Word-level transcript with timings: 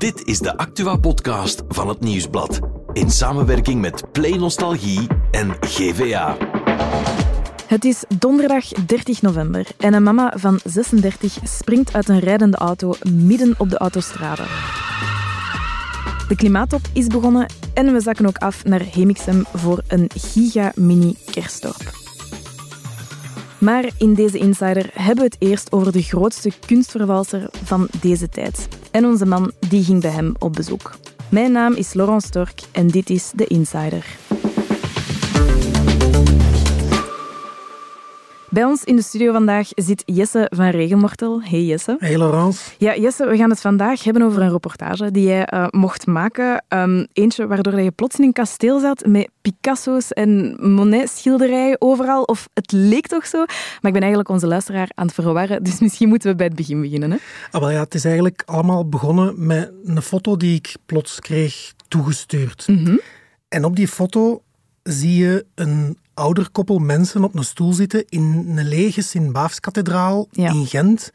Dit 0.00 0.26
is 0.26 0.38
de 0.38 0.56
Actua-podcast 0.56 1.62
van 1.68 1.88
het 1.88 2.00
Nieuwsblad. 2.00 2.60
In 2.92 3.10
samenwerking 3.10 3.80
met 3.80 4.12
Play 4.12 4.36
Nostalgie 4.36 5.06
en 5.30 5.56
GVA. 5.60 6.36
Het 7.66 7.84
is 7.84 8.04
donderdag 8.18 8.68
30 8.68 9.22
november 9.22 9.66
en 9.78 9.94
een 9.94 10.02
mama 10.02 10.32
van 10.36 10.60
36 10.64 11.38
springt 11.42 11.94
uit 11.94 12.08
een 12.08 12.18
rijdende 12.18 12.56
auto 12.56 12.94
midden 13.12 13.54
op 13.58 13.70
de 13.70 13.78
autostrade. 13.78 14.42
De 16.28 16.36
klimaattop 16.36 16.82
is 16.92 17.06
begonnen 17.06 17.46
en 17.74 17.92
we 17.92 18.00
zakken 18.00 18.26
ook 18.26 18.38
af 18.38 18.64
naar 18.64 18.82
Hemixem 18.92 19.44
voor 19.54 19.82
een 19.88 20.10
giga-mini 20.14 21.16
kerstdorp. 21.30 21.99
Maar 23.60 23.84
in 23.98 24.14
deze 24.14 24.38
Insider 24.38 24.90
hebben 24.92 25.24
we 25.24 25.30
het 25.30 25.36
eerst 25.38 25.72
over 25.72 25.92
de 25.92 26.02
grootste 26.02 26.52
kunstvervalser 26.66 27.48
van 27.64 27.88
deze 28.00 28.28
tijd. 28.28 28.68
En 28.90 29.04
onze 29.04 29.26
man 29.26 29.52
die 29.68 29.84
ging 29.84 30.00
bij 30.00 30.10
hem 30.10 30.34
op 30.38 30.52
bezoek. 30.52 30.98
Mijn 31.28 31.52
naam 31.52 31.74
is 31.74 31.92
Laurent 31.92 32.22
Stork 32.22 32.60
en 32.72 32.88
dit 32.88 33.10
is 33.10 33.30
de 33.34 33.46
Insider. 33.46 34.06
Bij 38.60 38.68
ons 38.68 38.84
in 38.84 38.96
de 38.96 39.02
studio 39.02 39.32
vandaag 39.32 39.68
zit 39.74 40.02
Jesse 40.06 40.50
van 40.54 40.68
Regenmortel. 40.68 41.42
Hey 41.42 41.64
Jesse. 41.64 41.96
Hey 41.98 42.18
Laurence. 42.18 42.70
Ja, 42.78 42.96
Jesse, 42.96 43.26
we 43.26 43.36
gaan 43.36 43.50
het 43.50 43.60
vandaag 43.60 44.04
hebben 44.04 44.22
over 44.22 44.42
een 44.42 44.50
reportage 44.50 45.10
die 45.10 45.24
jij 45.24 45.48
uh, 45.54 45.66
mocht 45.70 46.06
maken. 46.06 46.64
Um, 46.68 47.06
eentje 47.12 47.46
waardoor 47.46 47.80
je 47.80 47.90
plots 47.90 48.18
in 48.18 48.24
een 48.24 48.32
kasteel 48.32 48.80
zat 48.80 49.06
met 49.06 49.30
Picasso's 49.40 50.12
en 50.12 50.56
Monet-schilderijen 50.72 51.80
overal. 51.80 52.22
Of 52.22 52.48
het 52.54 52.72
leek 52.72 53.06
toch 53.06 53.26
zo. 53.26 53.38
Maar 53.38 53.78
ik 53.82 53.92
ben 53.92 54.00
eigenlijk 54.00 54.28
onze 54.28 54.46
luisteraar 54.46 54.90
aan 54.94 55.06
het 55.06 55.14
verwarren, 55.14 55.62
dus 55.62 55.80
misschien 55.80 56.08
moeten 56.08 56.30
we 56.30 56.36
bij 56.36 56.46
het 56.46 56.56
begin 56.56 56.80
beginnen. 56.80 57.10
Hè? 57.10 57.16
Ah, 57.50 57.60
wel 57.60 57.70
ja, 57.70 57.80
het 57.80 57.94
is 57.94 58.04
eigenlijk 58.04 58.42
allemaal 58.46 58.88
begonnen 58.88 59.46
met 59.46 59.72
een 59.84 60.02
foto 60.02 60.36
die 60.36 60.54
ik 60.54 60.76
plots 60.86 61.20
kreeg 61.20 61.72
toegestuurd. 61.88 62.68
Mm 62.68 62.84
-hmm. 62.84 63.00
En 63.48 63.64
op 63.64 63.76
die 63.76 63.88
foto 63.88 64.42
zie 64.82 65.16
je 65.16 65.46
een 65.54 65.98
ouder 66.20 66.50
koppel 66.50 66.78
mensen 66.78 67.24
op 67.24 67.34
een 67.34 67.44
stoel 67.44 67.72
zitten 67.72 68.04
in 68.08 68.44
een 68.56 68.68
lege 68.68 69.02
Sint-Baafskathedraal 69.02 70.28
ja. 70.30 70.50
in 70.50 70.66
Gent. 70.66 71.10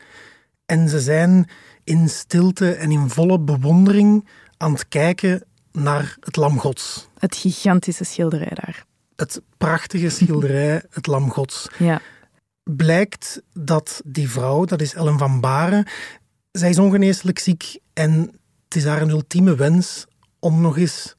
En 0.65 0.89
ze 0.89 0.99
zijn 0.99 1.49
in 1.83 2.09
stilte 2.09 2.71
en 2.71 2.91
in 2.91 3.09
volle 3.09 3.39
bewondering 3.39 4.27
aan 4.57 4.71
het 4.71 4.87
kijken 4.87 5.43
naar 5.71 6.17
het 6.19 6.35
Lam 6.35 6.59
Gods. 6.59 7.07
Het 7.17 7.35
gigantische 7.35 8.03
schilderij 8.03 8.51
daar. 8.53 8.85
Het 9.15 9.41
prachtige 9.57 10.09
schilderij, 10.09 10.83
het 10.97 11.07
Lam 11.07 11.31
Gods. 11.31 11.67
Ja. 11.77 12.01
Blijkt 12.63 13.41
dat 13.53 14.01
die 14.05 14.29
vrouw, 14.29 14.65
dat 14.65 14.81
is 14.81 14.93
Ellen 14.93 15.17
van 15.17 15.39
Baren, 15.39 15.87
zij 16.51 16.69
is 16.69 16.79
ongeneeslijk 16.79 17.39
ziek 17.39 17.77
en 17.93 18.11
het 18.63 18.75
is 18.75 18.85
haar 18.85 19.01
een 19.01 19.09
ultieme 19.09 19.55
wens 19.55 20.05
om 20.39 20.61
nog 20.61 20.77
eens 20.77 21.15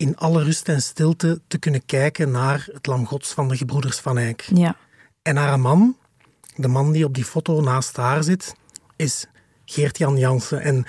in 0.00 0.16
alle 0.16 0.42
rust 0.42 0.68
en 0.68 0.82
stilte 0.82 1.40
te 1.46 1.58
kunnen 1.58 1.84
kijken 1.86 2.30
naar 2.30 2.68
het 2.72 2.86
lam 2.86 3.06
gods 3.06 3.32
van 3.32 3.48
de 3.48 3.56
gebroeders 3.56 3.98
van 3.98 4.18
Eyck. 4.18 4.40
Ja. 4.54 4.76
En 5.22 5.36
haar 5.36 5.60
man, 5.60 5.96
de 6.56 6.68
man 6.68 6.92
die 6.92 7.04
op 7.04 7.14
die 7.14 7.24
foto 7.24 7.60
naast 7.60 7.96
haar 7.96 8.22
zit, 8.24 8.54
is 8.96 9.26
Geert-Jan 9.64 10.16
Jansen. 10.16 10.60
En 10.60 10.84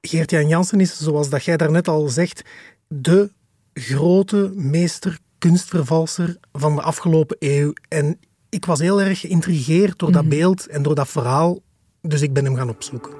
Geert-Jan 0.00 0.48
Jansen 0.48 0.80
is, 0.80 0.98
zoals 0.98 1.28
dat 1.28 1.44
jij 1.44 1.56
daarnet 1.56 1.88
al 1.88 2.08
zegt, 2.08 2.42
de 2.88 3.30
grote 3.74 4.52
meester 4.54 5.18
kunstvervalser 5.38 6.36
van 6.52 6.74
de 6.76 6.82
afgelopen 6.82 7.36
eeuw. 7.38 7.72
En 7.88 8.18
ik 8.48 8.64
was 8.64 8.78
heel 8.78 9.00
erg 9.00 9.20
geïntrigeerd 9.20 9.98
door 9.98 10.12
dat 10.12 10.24
Mhm. 10.24 10.30
beeld 10.30 10.66
en 10.66 10.82
door 10.82 10.94
dat 10.94 11.08
verhaal, 11.08 11.58
dus 12.02 12.20
ik 12.22 12.32
ben 12.32 12.44
hem 12.44 12.56
gaan 12.56 12.68
opzoeken. 12.70 13.12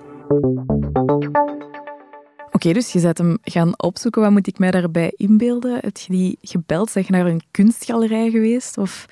Oké, 2.64 2.72
dus 2.72 2.92
je 2.92 3.00
bent 3.00 3.18
hem 3.18 3.38
gaan 3.42 3.72
opzoeken. 3.76 4.22
Wat 4.22 4.30
moet 4.30 4.46
ik 4.46 4.58
mij 4.58 4.70
daarbij 4.70 5.12
inbeelden? 5.16 5.78
Heb 5.80 5.96
je 5.96 6.12
die 6.12 6.38
gebeld? 6.42 6.90
Zeg 6.90 7.08
naar 7.08 7.26
een 7.26 7.42
kunstgalerij 7.50 8.30
geweest? 8.30 8.78
Of... 8.78 9.06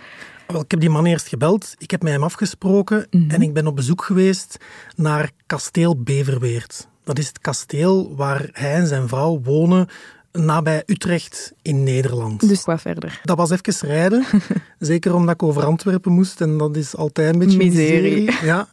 Wel, 0.47 0.61
ik 0.61 0.71
heb 0.71 0.81
die 0.81 0.91
man 0.91 1.07
eerst 1.07 1.29
gebeld, 1.29 1.75
ik 1.79 1.91
heb 1.91 2.03
met 2.03 2.13
hem 2.13 2.23
afgesproken 2.23 3.07
Mhm. 3.11 3.31
en 3.31 3.43
ik 3.43 3.53
ben 3.53 3.67
op 3.67 3.77
bezoek 3.77 4.05
geweest 4.05 4.57
naar 4.97 5.31
kasteel 5.47 6.03
Beverweert. 6.03 6.89
Dat 7.05 7.19
is 7.19 7.27
het 7.27 7.39
kasteel 7.41 8.17
waar 8.17 8.49
hij 8.53 8.73
en 8.75 8.87
zijn 8.87 9.09
vrouw 9.09 9.41
wonen 9.43 9.89
nabij 10.33 10.83
Utrecht 10.87 11.53
in 11.63 11.83
Nederland. 11.83 12.49
Dus 12.49 12.65
wat 12.65 12.81
verder? 12.81 13.21
Dat 13.25 13.37
was 13.37 13.51
even 13.51 13.89
rijden, 13.89 14.25
zeker 14.79 15.15
omdat 15.15 15.35
ik 15.35 15.43
over 15.43 15.65
Antwerpen 15.65 16.13
moest 16.13 16.41
en 16.41 16.59
dat 16.59 16.77
is 16.77 16.97
altijd 16.97 17.33
een 17.33 17.39
beetje 17.39 17.59
Miserie. 17.59 18.25
miserie. 18.25 18.47
Ja. 18.47 18.69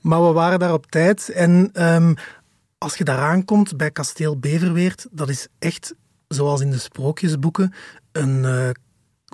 Maar 0.00 0.26
we 0.26 0.32
waren 0.32 0.58
daar 0.58 0.72
op 0.72 0.86
tijd 0.86 1.28
en 1.28 1.70
ehm, 1.72 2.14
als 2.80 2.96
je 2.96 3.04
daar 3.04 3.18
aankomt 3.18 3.76
bij 3.76 3.90
kasteel 3.90 4.38
Beverweert, 4.38 5.06
dat 5.10 5.28
is 5.28 5.48
echt, 5.58 5.94
zoals 6.28 6.60
in 6.60 6.70
de 6.70 6.78
sprookjesboeken, 6.78 7.72
een 8.12 8.44
eh, 8.44 8.70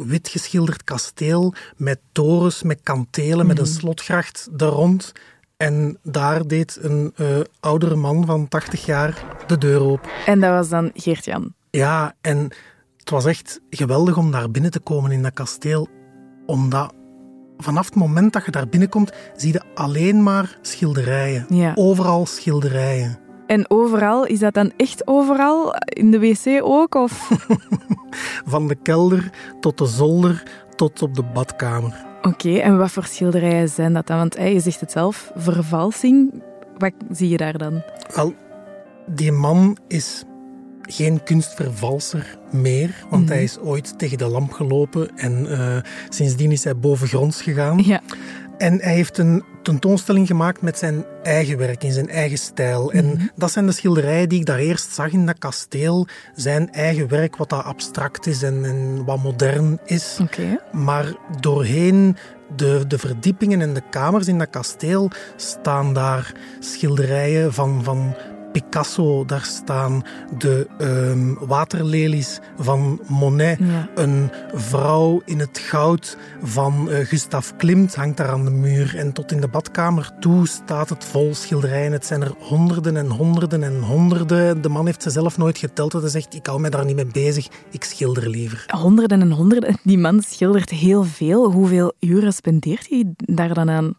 wit 0.06 0.28
geschilderd 0.28 0.84
kasteel 0.84 1.54
met 1.76 1.98
torens, 2.12 2.62
met 2.62 2.80
kantelen, 2.82 3.46
met 3.46 3.58
een 3.58 3.66
slotgracht 3.66 4.48
daar 4.52 4.68
rond. 4.68 5.12
En 5.56 5.98
daar 6.02 6.46
deed 6.46 6.78
een 6.80 7.12
eh, 7.16 7.26
oudere 7.60 7.94
man 7.94 8.26
van 8.26 8.48
80 8.48 8.86
jaar 8.86 9.24
de 9.46 9.58
deur 9.58 9.80
open. 9.80 10.10
En 10.26 10.40
dat 10.40 10.50
was 10.50 10.68
dan 10.68 10.90
Geert-Jan. 10.94 11.54
Ja, 11.70 12.14
en 12.20 12.38
het 12.96 13.10
was 13.10 13.24
echt 13.24 13.60
geweldig 13.70 14.16
om 14.16 14.30
daar 14.30 14.50
binnen 14.50 14.70
te 14.70 14.80
komen 14.80 15.10
in 15.10 15.22
dat 15.22 15.32
kasteel. 15.32 15.88
Omdat 16.46 16.94
vanaf 17.56 17.84
het 17.84 17.94
moment 17.94 18.32
dat 18.32 18.44
je 18.44 18.50
daar 18.50 18.68
binnenkomt, 18.68 19.12
zie 19.36 19.52
je 19.52 19.62
alleen 19.74 20.22
maar 20.22 20.58
schilderijen. 20.62 21.46
Ja. 21.48 21.72
Overal 21.74 22.26
schilderijen. 22.26 23.24
En 23.46 23.70
overal, 23.70 24.26
is 24.26 24.38
dat 24.38 24.54
dan 24.54 24.72
echt 24.76 25.06
overal? 25.06 25.74
In 25.78 26.10
de 26.10 26.18
wc 26.18 26.60
ook? 26.62 26.94
Of... 26.94 27.28
Van 28.46 28.68
de 28.68 28.74
kelder 28.82 29.30
tot 29.60 29.78
de 29.78 29.86
zolder 29.86 30.42
tot 30.76 31.02
op 31.02 31.14
de 31.14 31.22
badkamer. 31.22 32.04
Oké, 32.22 32.56
en 32.56 32.78
wat 32.78 32.90
voor 32.90 33.04
schilderijen 33.04 33.68
zijn 33.68 33.92
dat 33.92 34.06
dan? 34.06 34.16
Want 34.18 34.36
hey, 34.36 34.52
je 34.52 34.60
zegt 34.60 34.80
het 34.80 34.90
zelf, 34.92 35.30
vervalsing. 35.36 36.42
Wat 36.78 36.92
zie 37.10 37.28
je 37.28 37.36
daar 37.36 37.58
dan? 37.58 37.82
Wel, 38.14 38.34
die 39.06 39.32
man 39.32 39.76
is 39.88 40.24
geen 40.82 41.22
kunstvervalser 41.22 42.38
meer, 42.50 43.04
want 43.10 43.22
Mhm. 43.24 43.32
hij 43.32 43.42
is 43.42 43.58
ooit 43.58 43.98
tegen 43.98 44.18
de 44.18 44.26
lamp 44.26 44.52
gelopen 44.52 45.16
en 45.16 45.46
eh, 45.50 45.76
sindsdien 46.08 46.52
is 46.52 46.64
hij 46.64 46.76
bovengronds 46.76 47.42
gegaan. 47.42 47.78
Ja. 47.84 48.00
En 48.58 48.80
hij 48.80 48.94
heeft 48.94 49.18
een 49.18 49.44
tentoonstelling 49.62 50.26
gemaakt 50.26 50.62
met 50.62 50.78
zijn 50.78 51.04
eigen 51.22 51.58
werk, 51.58 51.84
in 51.84 51.92
zijn 51.92 52.08
eigen 52.08 52.38
stijl. 52.38 52.92
En 52.92 53.06
Mhm. 53.06 53.26
dat 53.34 53.50
zijn 53.50 53.66
de 53.66 53.72
schilderijen 53.72 54.28
die 54.28 54.40
ik 54.40 54.46
daar 54.46 54.58
eerst 54.58 54.92
zag 54.94 55.12
in 55.12 55.26
dat 55.26 55.38
kasteel. 55.38 56.06
Zijn 56.34 56.72
eigen 56.72 57.08
werk, 57.08 57.36
wat 57.36 57.48
dat 57.48 57.64
abstract 57.64 58.26
is 58.26 58.42
en, 58.42 58.64
en 58.64 59.04
wat 59.04 59.22
modern 59.22 59.78
is. 59.84 60.18
Oké. 60.22 60.60
Maar 60.72 61.14
doorheen 61.40 62.16
de, 62.56 62.84
de 62.88 62.98
verdiepingen 62.98 63.60
en 63.60 63.74
de 63.74 63.82
kamers 63.90 64.28
in 64.28 64.38
dat 64.38 64.50
kasteel 64.50 65.10
staan 65.36 65.94
daar 65.94 66.32
schilderijen 66.60 67.52
van, 67.52 67.84
van 67.84 68.14
Picasso. 68.56 69.24
Daar 69.24 69.44
staan 69.44 70.02
de 70.38 70.66
ehm, 70.78 71.46
waterlelies 71.46 72.40
van 72.58 73.00
Monet. 73.08 73.58
Ja. 73.58 73.88
Een 73.94 74.30
vrouw 74.54 75.22
in 75.24 75.38
het 75.38 75.58
goud 75.58 76.16
van 76.42 76.90
eh, 76.90 77.06
Gustav 77.06 77.50
Klimt 77.56 77.94
hangt 77.94 78.16
daar 78.16 78.28
aan 78.28 78.44
de 78.44 78.50
muur. 78.50 78.96
En 78.96 79.12
tot 79.12 79.32
in 79.32 79.40
de 79.40 79.48
badkamer 79.48 80.10
toe 80.20 80.48
staat 80.48 80.88
het 80.88 81.04
vol 81.04 81.34
schilderijen. 81.34 81.92
Het 81.92 82.06
zijn 82.06 82.22
er 82.22 82.34
honderden 82.38 82.96
en 82.96 83.06
honderden 83.06 83.62
en 83.62 83.80
honderden. 83.80 84.62
De 84.62 84.68
man 84.68 84.86
heeft 84.86 85.02
ze 85.02 85.10
zelf 85.10 85.38
nooit 85.38 85.58
geteld. 85.58 85.92
Hij 85.92 86.08
zegt, 86.08 86.34
ik 86.34 86.46
hou 86.46 86.60
mij 86.60 86.70
daar 86.70 86.84
niet 86.84 86.96
mee 86.96 87.06
bezig. 87.06 87.48
Ik 87.70 87.84
schilder 87.84 88.28
liever. 88.28 88.64
Honderden 88.66 89.20
en 89.20 89.30
honderden. 89.30 89.78
Die 89.82 89.98
man 89.98 90.22
schildert 90.22 90.70
heel 90.70 91.04
veel. 91.04 91.52
Hoeveel 91.52 91.92
uren 92.00 92.32
spendeert 92.32 92.88
hij 92.88 93.04
daar 93.16 93.54
dan 93.54 93.70
aan? 93.70 93.94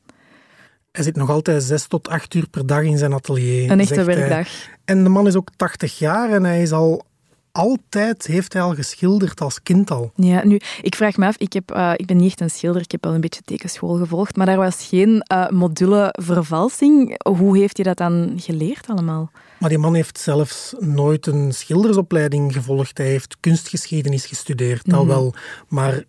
Hij 0.97 1.05
zit 1.05 1.15
nog 1.15 1.29
altijd 1.29 1.63
zes 1.63 1.87
tot 1.87 2.07
acht 2.09 2.33
uur 2.33 2.47
per 2.49 2.65
dag 2.65 2.81
in 2.83 2.97
zijn 2.97 3.13
atelier. 3.13 3.71
Een 3.71 3.79
echte 3.79 3.93
hij. 3.93 4.05
werkdag. 4.05 4.47
En 4.85 5.03
de 5.03 5.09
man 5.09 5.27
is 5.27 5.35
ook 5.35 5.49
80 5.55 5.99
jaar 5.99 6.29
en 6.31 6.43
hij 6.43 6.61
is 6.61 6.71
al 6.71 7.05
altijd, 7.51 8.25
heeft 8.27 8.53
hij 8.53 8.61
al 8.61 8.73
geschilderd 8.75 9.41
als 9.41 9.63
kind 9.63 9.91
al. 9.91 10.11
Ja, 10.15 10.45
nu, 10.45 10.59
ik 10.81 10.95
vraag 10.95 11.17
me 11.17 11.25
af, 11.25 11.37
ik, 11.37 11.53
heb, 11.53 11.71
eh, 11.71 11.91
ik 11.95 12.05
ben 12.05 12.17
niet 12.17 12.25
echt 12.25 12.41
een 12.41 12.49
schilder, 12.49 12.81
ik 12.81 12.91
heb 12.91 13.03
wel 13.03 13.13
een 13.13 13.21
beetje 13.21 13.41
tekenschool 13.41 13.95
gevolgd, 13.95 14.35
maar 14.35 14.45
daar 14.45 14.57
was 14.57 14.85
geen 14.89 15.21
eh, 15.21 15.49
module 15.49 16.13
vervalsing. 16.19 17.15
Hoe 17.27 17.57
heeft 17.57 17.77
hij 17.77 17.85
dat 17.85 17.97
dan 17.97 18.33
geleerd 18.41 18.87
allemaal? 18.87 19.31
Maar 19.59 19.69
die 19.69 19.77
man 19.77 19.93
heeft 19.95 20.19
zelfs 20.19 20.73
nooit 20.79 21.27
een 21.27 21.53
schildersopleiding 21.53 22.53
gevolgd. 22.53 22.97
Hij 22.97 23.07
heeft 23.07 23.37
kunstgeschiedenis 23.39 24.25
gestudeerd, 24.25 24.85
dat 24.89 24.99
Mhm. 24.99 25.07
wel. 25.07 25.33
Maar 25.67 26.03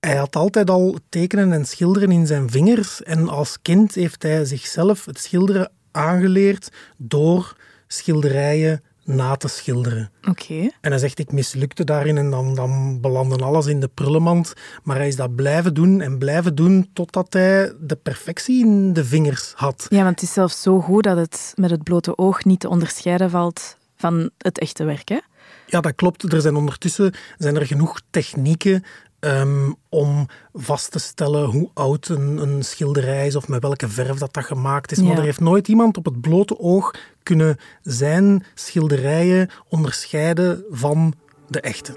hij 0.00 0.16
had 0.16 0.36
altijd 0.36 0.70
al 0.70 0.98
tekenen 1.08 1.52
en 1.52 1.64
schilderen 1.64 2.10
in 2.10 2.26
zijn 2.26 2.50
vingers. 2.50 3.02
En 3.02 3.28
als 3.28 3.58
kind 3.62 3.94
heeft 3.94 4.22
hij 4.22 4.44
zichzelf 4.44 5.04
het 5.04 5.18
schilderen 5.18 5.70
aangeleerd 5.90 6.72
door 6.96 7.56
schilderijen 7.86 8.82
na 9.04 9.36
te 9.36 9.48
schilderen. 9.48 10.10
Oké. 10.28 10.70
En 10.80 10.90
hij 10.90 10.98
zegt, 10.98 11.18
ik 11.18 11.32
mislukte 11.32 11.84
daarin 11.84 12.16
en 12.18 12.30
dan, 12.30 12.54
dan 12.54 13.00
belandde 13.00 13.44
alles 13.44 13.66
in 13.66 13.80
de 13.80 13.88
prullenmand. 13.88 14.52
Maar 14.82 14.96
hij 14.96 15.08
is 15.08 15.16
dat 15.16 15.34
blijven 15.34 15.74
doen 15.74 16.00
en 16.00 16.18
blijven 16.18 16.54
doen 16.54 16.90
totdat 16.92 17.32
hij 17.32 17.72
de 17.80 17.96
perfectie 17.96 18.64
in 18.64 18.92
de 18.92 19.04
vingers 19.04 19.52
had. 19.54 19.86
Ja, 19.88 20.02
want 20.02 20.20
het 20.20 20.22
is 20.22 20.32
zelfs 20.32 20.62
zo 20.62 20.80
goed 20.80 21.02
dat 21.02 21.16
het 21.16 21.52
met 21.54 21.70
het 21.70 21.82
blote 21.82 22.18
oog 22.18 22.44
niet 22.44 22.60
te 22.60 22.68
onderscheiden 22.68 23.30
valt 23.30 23.76
van 23.96 24.30
het 24.38 24.58
echte 24.58 24.84
werk. 24.84 25.08
Hè? 25.08 25.18
Ja, 25.66 25.80
dat 25.80 25.94
klopt. 25.94 26.32
Er 26.32 26.40
zijn 26.40 26.56
ondertussen 26.56 27.14
zijn 27.38 27.56
er 27.56 27.66
genoeg 27.66 28.00
technieken 28.10 28.84
um, 29.20 29.76
om 29.88 30.26
vast 30.52 30.90
te 30.90 30.98
stellen 30.98 31.44
hoe 31.44 31.70
oud 31.74 32.08
een, 32.08 32.38
een, 32.38 32.64
schilderij 32.64 33.26
is 33.26 33.36
of 33.36 33.48
met 33.48 33.62
welke 33.62 33.88
verf 33.88 34.18
dat, 34.18 34.34
dat 34.34 34.44
gemaakt 34.44 34.92
is. 34.92 35.02
Maar 35.02 35.16
er 35.16 35.22
heeft 35.22 35.40
nooit 35.40 35.68
iemand 35.68 35.96
op 35.96 36.04
het 36.04 36.20
blote 36.20 36.58
oog 36.58 36.94
kunnen 37.22 37.56
zijn 37.82 38.44
schilderijen 38.54 39.50
onderscheiden 39.68 40.64
van 40.70 41.14
de 41.48 41.60
echte. 41.60 41.92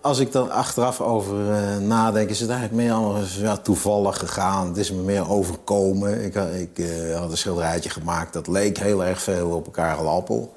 Als 0.00 0.18
ik 0.18 0.34
er 0.34 0.50
achteraf 0.50 1.00
over 1.00 1.50
uh, 1.50 1.76
nadenk, 1.76 2.30
is 2.30 2.40
het 2.40 2.50
eigenlijk 2.50 2.82
meer 2.82 2.92
allemaal 2.92 3.22
ja, 3.38 3.56
toevallig 3.56 4.18
gegaan. 4.18 4.68
Het 4.68 4.76
is 4.76 4.90
me 4.90 5.02
meer 5.02 5.30
overkomen. 5.30 6.24
Ik, 6.24 6.34
ik 6.34 6.78
uh, 6.78 7.18
had 7.18 7.30
een 7.30 7.36
schilderijtje 7.36 7.90
gemaakt 7.90 8.32
dat 8.32 8.46
leek 8.46 8.78
heel 8.78 9.04
erg 9.04 9.22
veel 9.22 9.50
op 9.50 9.64
elkaar 9.64 9.96
Karel 9.96 10.10
Appel. 10.10 10.54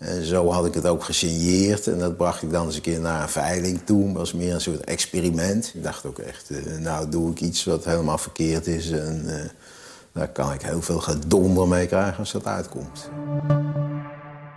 En 0.00 0.24
zo 0.24 0.50
had 0.50 0.66
ik 0.66 0.74
het 0.74 0.86
ook 0.86 1.04
gesigneerd 1.04 1.86
en 1.86 1.98
dat 1.98 2.16
bracht 2.16 2.42
ik 2.42 2.50
dan 2.50 2.66
eens 2.66 2.76
een 2.76 2.82
keer 2.82 3.00
naar 3.00 3.22
een 3.22 3.28
veiling 3.28 3.80
toe. 3.84 4.06
Het 4.06 4.16
was 4.16 4.32
meer 4.32 4.54
een 4.54 4.60
soort 4.60 4.84
experiment. 4.84 5.72
Ik 5.74 5.82
dacht 5.82 6.06
ook 6.06 6.18
echt, 6.18 6.50
uh, 6.50 6.78
nou 6.78 7.08
doe 7.08 7.30
ik 7.30 7.40
iets 7.40 7.64
wat 7.64 7.84
helemaal 7.84 8.18
verkeerd 8.18 8.66
is. 8.66 8.90
En 8.90 9.50
daar 10.12 10.28
kan 10.28 10.52
ik 10.52 10.62
heel 10.62 10.82
veel 10.82 11.00
gedonder 11.00 11.68
mee 11.68 11.86
krijgen 11.86 12.18
als 12.18 12.32
dat 12.32 12.46
uitkomt. 12.46 13.10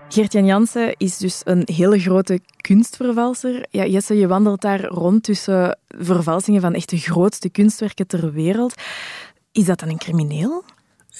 Gert-Jan 0.09 0.45
Jansen 0.45 0.95
is 0.97 1.17
dus 1.17 1.41
een 1.43 1.61
hele 1.65 1.99
grote 1.99 2.39
kunstvervalser. 2.61 3.65
Ja, 3.69 3.85
Jesse, 3.85 4.17
je 4.17 4.27
wandelt 4.27 4.61
daar 4.61 4.83
rond 4.83 5.23
tussen 5.23 5.77
vervalsingen 5.87 6.61
van 6.61 6.73
echt 6.73 6.89
de 6.89 6.97
grootste 6.97 7.49
kunstwerken 7.49 8.07
ter 8.07 8.31
wereld. 8.31 8.73
Is 9.51 9.65
dat 9.65 9.79
dan 9.79 9.89
een 9.89 9.97
crimineel? 9.97 10.63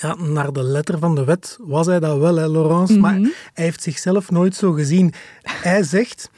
Ja, 0.02 0.16
naar 0.16 0.54
de 0.54 0.64
letter 0.64 1.00
van 1.00 1.16
de 1.16 1.24
wet 1.24 1.58
was 1.62 1.86
hij 1.86 2.00
dat 2.00 2.18
wel, 2.18 2.36
hè, 2.36 2.48
Laurence. 2.48 3.00
Maar 3.00 3.14
mhm. 3.14 3.30
hij 3.54 3.66
heeft 3.66 3.82
zichzelf 3.82 4.32
nooit 4.32 4.56
zo 4.56 4.72
gezien. 4.72 5.14
Hij 5.42 5.84
zegt: 5.84 6.30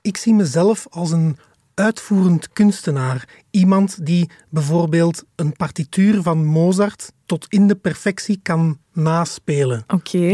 Ik 0.00 0.16
zie 0.16 0.34
mezelf 0.34 0.86
als 0.90 1.10
een 1.10 1.36
uitvoerend 1.74 2.52
kunstenaar. 2.52 3.28
Iemand 3.50 4.06
die 4.06 4.30
bijvoorbeeld 4.48 5.24
een 5.34 5.52
partituur 5.52 6.22
van 6.22 6.44
Mozart 6.44 7.12
tot 7.26 7.46
in 7.48 7.66
de 7.66 7.76
perfectie 7.76 8.40
kan 8.42 8.78
naspelen. 8.92 9.84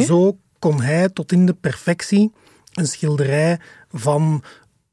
Zo 0.06 0.38
kon 0.58 0.80
hij 0.80 1.08
tot 1.08 1.32
in 1.32 1.46
de 1.46 1.54
perfectie 1.54 2.32
een 2.72 2.86
schilderij 2.86 3.60
van 3.90 4.42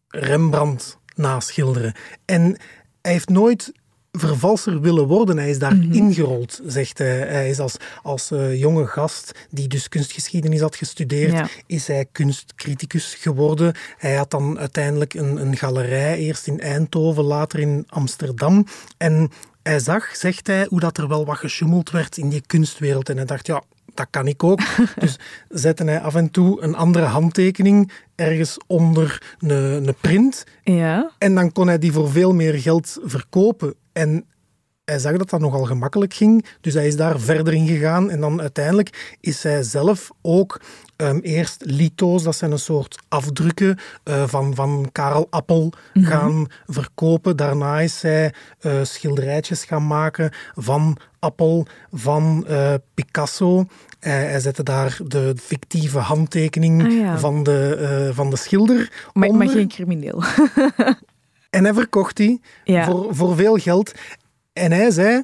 Rembrandt 0.07 0.97
naschilderen. 1.15 1.93
En 2.25 2.43
hij 3.01 3.11
heeft 3.11 3.29
nooit 3.29 3.71
vervalser 4.11 4.81
willen 4.81 5.07
worden. 5.07 5.37
Hij 5.37 5.49
is 5.49 5.59
daar 5.59 5.75
mm 5.75 5.91
ingerold, 5.91 6.61
zegt 6.65 6.97
hij. 6.97 7.17
Hij 7.17 7.49
is 7.49 7.59
als, 7.59 7.75
als 8.03 8.31
uh, 8.31 8.59
jonge 8.59 8.87
gast, 8.87 9.47
die 9.49 9.67
dus 9.67 9.89
kunstgeschiedenis 9.89 10.59
had 10.59 10.75
gestudeerd, 10.75 11.63
is 11.65 11.87
hij 11.87 12.05
kunstcriticus 12.11 13.15
geworden. 13.15 13.73
Hij 13.97 14.15
had 14.15 14.31
dan 14.31 14.59
uiteindelijk 14.59 15.13
een, 15.13 15.41
een 15.41 15.57
galerij, 15.57 16.17
eerst 16.17 16.47
in 16.47 16.59
Eindhoven, 16.59 17.23
later 17.23 17.59
in 17.59 17.85
Amsterdam. 17.87 18.65
En 18.97 19.31
hij 19.63 19.79
zag, 19.79 20.15
zegt 20.15 20.47
hij, 20.47 20.65
hoe 20.69 20.79
dat 20.79 20.97
er 20.97 21.07
wel 21.07 21.25
wat 21.25 21.37
gesjoemeld 21.37 21.91
werd 21.91 22.17
in 22.17 22.29
die 22.29 22.43
kunstwereld. 22.47 23.09
En 23.09 23.17
hij 23.17 23.25
dacht, 23.25 23.47
ja, 23.47 23.63
dat 23.93 24.07
kan 24.09 24.27
ik 24.27 24.43
ook. 24.43 24.59
Dus 24.99 25.19
zette 25.49 25.83
hij 25.83 26.01
af 26.01 26.15
en 26.15 26.31
toe 26.31 26.61
een 26.61 26.75
andere 26.75 27.05
handtekening 27.05 27.91
ergens 28.15 28.57
onder 28.67 29.35
een, 29.39 29.87
een 29.87 29.95
print. 30.01 30.43
Ja. 30.63 31.11
En 31.17 31.35
dan 31.35 31.51
kon 31.51 31.67
hij 31.67 31.79
die 31.79 31.91
voor 31.91 32.11
veel 32.11 32.33
meer 32.33 32.53
geld 32.53 32.97
verkopen. 33.03 33.75
En 33.93 34.25
hij 34.85 34.99
zag 34.99 35.17
dat 35.17 35.29
dat 35.29 35.39
nogal 35.39 35.63
gemakkelijk 35.63 36.13
ging, 36.13 36.45
dus 36.61 36.73
hij 36.73 36.87
is 36.87 36.95
daar 36.95 37.19
verder 37.19 37.53
in 37.53 37.67
gegaan. 37.67 38.09
En 38.09 38.19
dan 38.19 38.41
uiteindelijk 38.41 39.17
is 39.19 39.43
hij 39.43 39.63
zelf 39.63 40.11
ook 40.21 40.61
um, 40.97 41.19
eerst 41.19 41.63
lito's, 41.65 42.23
dat 42.23 42.35
zijn 42.35 42.51
een 42.51 42.59
soort 42.59 42.99
afdrukken 43.07 43.77
uh, 44.03 44.27
van, 44.27 44.55
van 44.55 44.89
Karel 44.91 45.27
Appel, 45.29 45.73
mhm. 45.93 46.05
gaan 46.05 46.47
verkopen. 46.65 47.37
Daarna 47.37 47.79
is 47.79 48.01
hij 48.01 48.33
uh, 48.61 48.83
schilderijtjes 48.83 49.63
gaan 49.63 49.87
maken 49.87 50.31
van 50.55 50.97
Appel, 51.19 51.65
van 51.91 52.45
uh, 52.49 52.73
Picasso. 52.93 53.65
hij 53.99 54.39
zette 54.39 54.63
daar 54.63 54.99
de 55.07 55.33
fictieve 55.37 55.99
handtekening 55.99 57.03
ah, 57.03 57.17
van, 57.17 57.43
de, 57.43 58.11
van 58.13 58.29
de 58.29 58.35
schilder 58.35 59.09
maar, 59.13 59.33
maar 59.33 59.49
geen 59.49 59.67
crimineel. 59.67 60.23
En 61.51 61.63
hij 61.63 61.73
verkocht 61.73 62.15
die 62.15 62.41
voor, 62.65 63.15
voor 63.15 63.35
veel 63.35 63.57
geld. 63.57 63.91
En 64.53 64.71
hij 64.71 64.91
zei, 64.91 65.23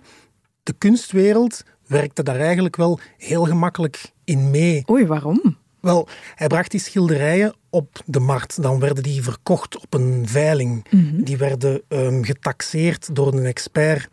de 0.63 0.73
kunstwereld 0.77 1.63
werkte 1.87 2.23
daar 2.23 2.39
eigenlijk 2.39 2.75
wel 2.75 2.99
heel 3.17 3.45
gemakkelijk 3.45 4.11
in 4.23 4.49
mee. 4.49 4.83
Oei, 4.89 5.05
waarom? 5.05 5.57
Wel, 5.79 6.07
hij 6.35 6.47
bracht 6.47 6.71
die 6.71 6.79
schilderijen 6.79 7.53
op 7.69 7.99
de 8.05 8.19
markt. 8.19 8.61
Dan 8.61 8.79
werden 8.79 9.03
die 9.03 9.23
verkocht 9.23 9.77
op 9.77 9.93
een 9.93 10.27
veiling. 10.27 10.85
Mhm. 10.89 11.23
Die 11.23 11.37
werden 11.37 11.81
um, 11.87 12.23
getaxeerd 12.23 13.15
door 13.15 13.33
een 13.33 13.45
expert. 13.45 14.07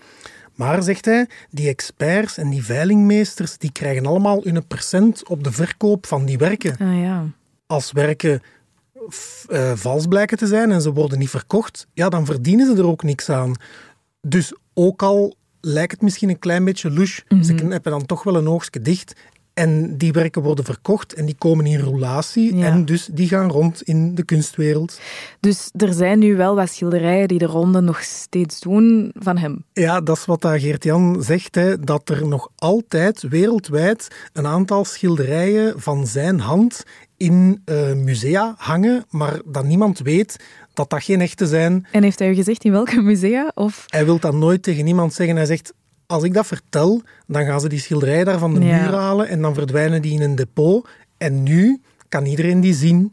Maar, 0.54 0.82
zegt 0.82 1.04
hij, 1.04 1.28
die 1.50 1.68
experts 1.68 2.38
en 2.38 2.50
die 2.50 2.64
veilingmeesters 2.64 3.58
die 3.58 3.72
krijgen 3.72 4.06
allemaal 4.06 4.40
hun 4.42 4.66
percent 4.66 5.28
op 5.28 5.44
de 5.44 5.52
verkoop 5.52 6.06
van 6.06 6.24
die 6.24 6.38
werken. 6.38 6.76
Ah, 6.78 7.00
ja. 7.02 7.24
Als 7.66 7.92
werken 7.92 8.42
uh, 9.48 9.72
vals 9.74 10.06
blijken 10.06 10.38
te 10.38 10.46
zijn 10.46 10.72
en 10.72 10.82
ze 10.82 10.92
worden 10.92 11.18
niet 11.18 11.30
verkocht, 11.30 11.86
ja, 11.92 12.08
dan 12.08 12.26
verdienen 12.26 12.66
ze 12.66 12.82
er 12.82 12.88
ook 12.88 13.02
niks 13.02 13.30
aan. 13.30 13.54
Dus 14.20 14.52
ook 14.74 15.02
al 15.02 15.36
lijkt 15.60 15.92
het 15.92 16.02
misschien 16.02 16.28
een 16.28 16.38
klein 16.38 16.64
beetje 16.64 16.90
louche, 16.90 17.22
ze 17.42 17.52
mhm. 17.52 17.70
hebben 17.70 17.92
dan 17.92 18.06
toch 18.06 18.22
wel 18.22 18.36
een 18.36 18.48
oogstje 18.48 18.80
dicht 18.80 19.14
en 19.54 19.96
die 19.96 20.12
werken 20.12 20.42
worden 20.42 20.64
verkocht 20.64 21.14
en 21.14 21.26
die 21.26 21.34
komen 21.38 21.66
in 21.66 21.78
roulatie 21.78 22.64
en 22.64 22.84
dus 22.84 23.08
die 23.12 23.28
gaan 23.28 23.50
rond 23.50 23.82
in 23.82 24.14
de 24.14 24.24
kunstwereld. 24.24 25.00
Dus 25.40 25.70
er 25.76 25.92
zijn 25.92 26.18
nu 26.18 26.36
wel 26.36 26.54
wat 26.54 26.70
schilderijen 26.70 27.28
die 27.28 27.38
de 27.38 27.46
ronde 27.46 27.80
nog 27.80 28.02
steeds 28.02 28.60
doen 28.60 29.10
van 29.14 29.38
hem. 29.38 29.64
Ja, 29.72 30.00
dat 30.00 30.16
is 30.16 30.24
wat 30.24 30.46
Geert-Jan 30.46 31.22
zegt, 31.22 31.54
hè, 31.54 31.80
dat 31.80 32.08
er 32.08 32.26
nog 32.26 32.50
altijd 32.56 33.22
wereldwijd 33.22 34.28
een 34.32 34.46
aantal 34.46 34.84
schilderijen 34.84 35.80
van 35.80 36.06
zijn 36.06 36.40
hand 36.40 36.84
in 37.24 37.62
uh, 37.64 37.92
musea 37.92 38.54
hangen, 38.56 39.04
maar 39.10 39.40
dat 39.44 39.64
niemand 39.64 39.98
weet 39.98 40.36
dat 40.74 40.90
dat 40.90 41.02
geen 41.02 41.20
echte 41.20 41.46
zijn. 41.46 41.86
En 41.90 42.02
heeft 42.02 42.18
hij 42.18 42.30
u 42.30 42.34
gezegd 42.34 42.64
in 42.64 42.72
welke 42.72 43.00
musea? 43.00 43.50
Of? 43.54 43.84
Hij 43.86 44.04
wil 44.04 44.18
dat 44.18 44.34
nooit 44.34 44.62
tegen 44.62 44.84
niemand 44.84 45.14
zeggen. 45.14 45.36
Hij 45.36 45.46
zegt, 45.46 45.72
als 46.06 46.22
ik 46.22 46.34
dat 46.34 46.46
vertel, 46.46 47.02
dan 47.26 47.44
gaan 47.44 47.60
ze 47.60 47.68
die 47.68 47.80
schilderijen 47.80 48.24
daar 48.24 48.38
van 48.38 48.54
de 48.54 48.60
muur 48.60 48.94
halen 48.94 49.28
en 49.28 49.42
dan 49.42 49.54
verdwijnen 49.54 50.02
die 50.02 50.12
in 50.12 50.22
een 50.22 50.34
depot. 50.34 50.88
En 51.16 51.42
nu 51.42 51.80
kan 52.08 52.26
iedereen 52.26 52.60
die 52.60 52.74
zien. 52.74 53.12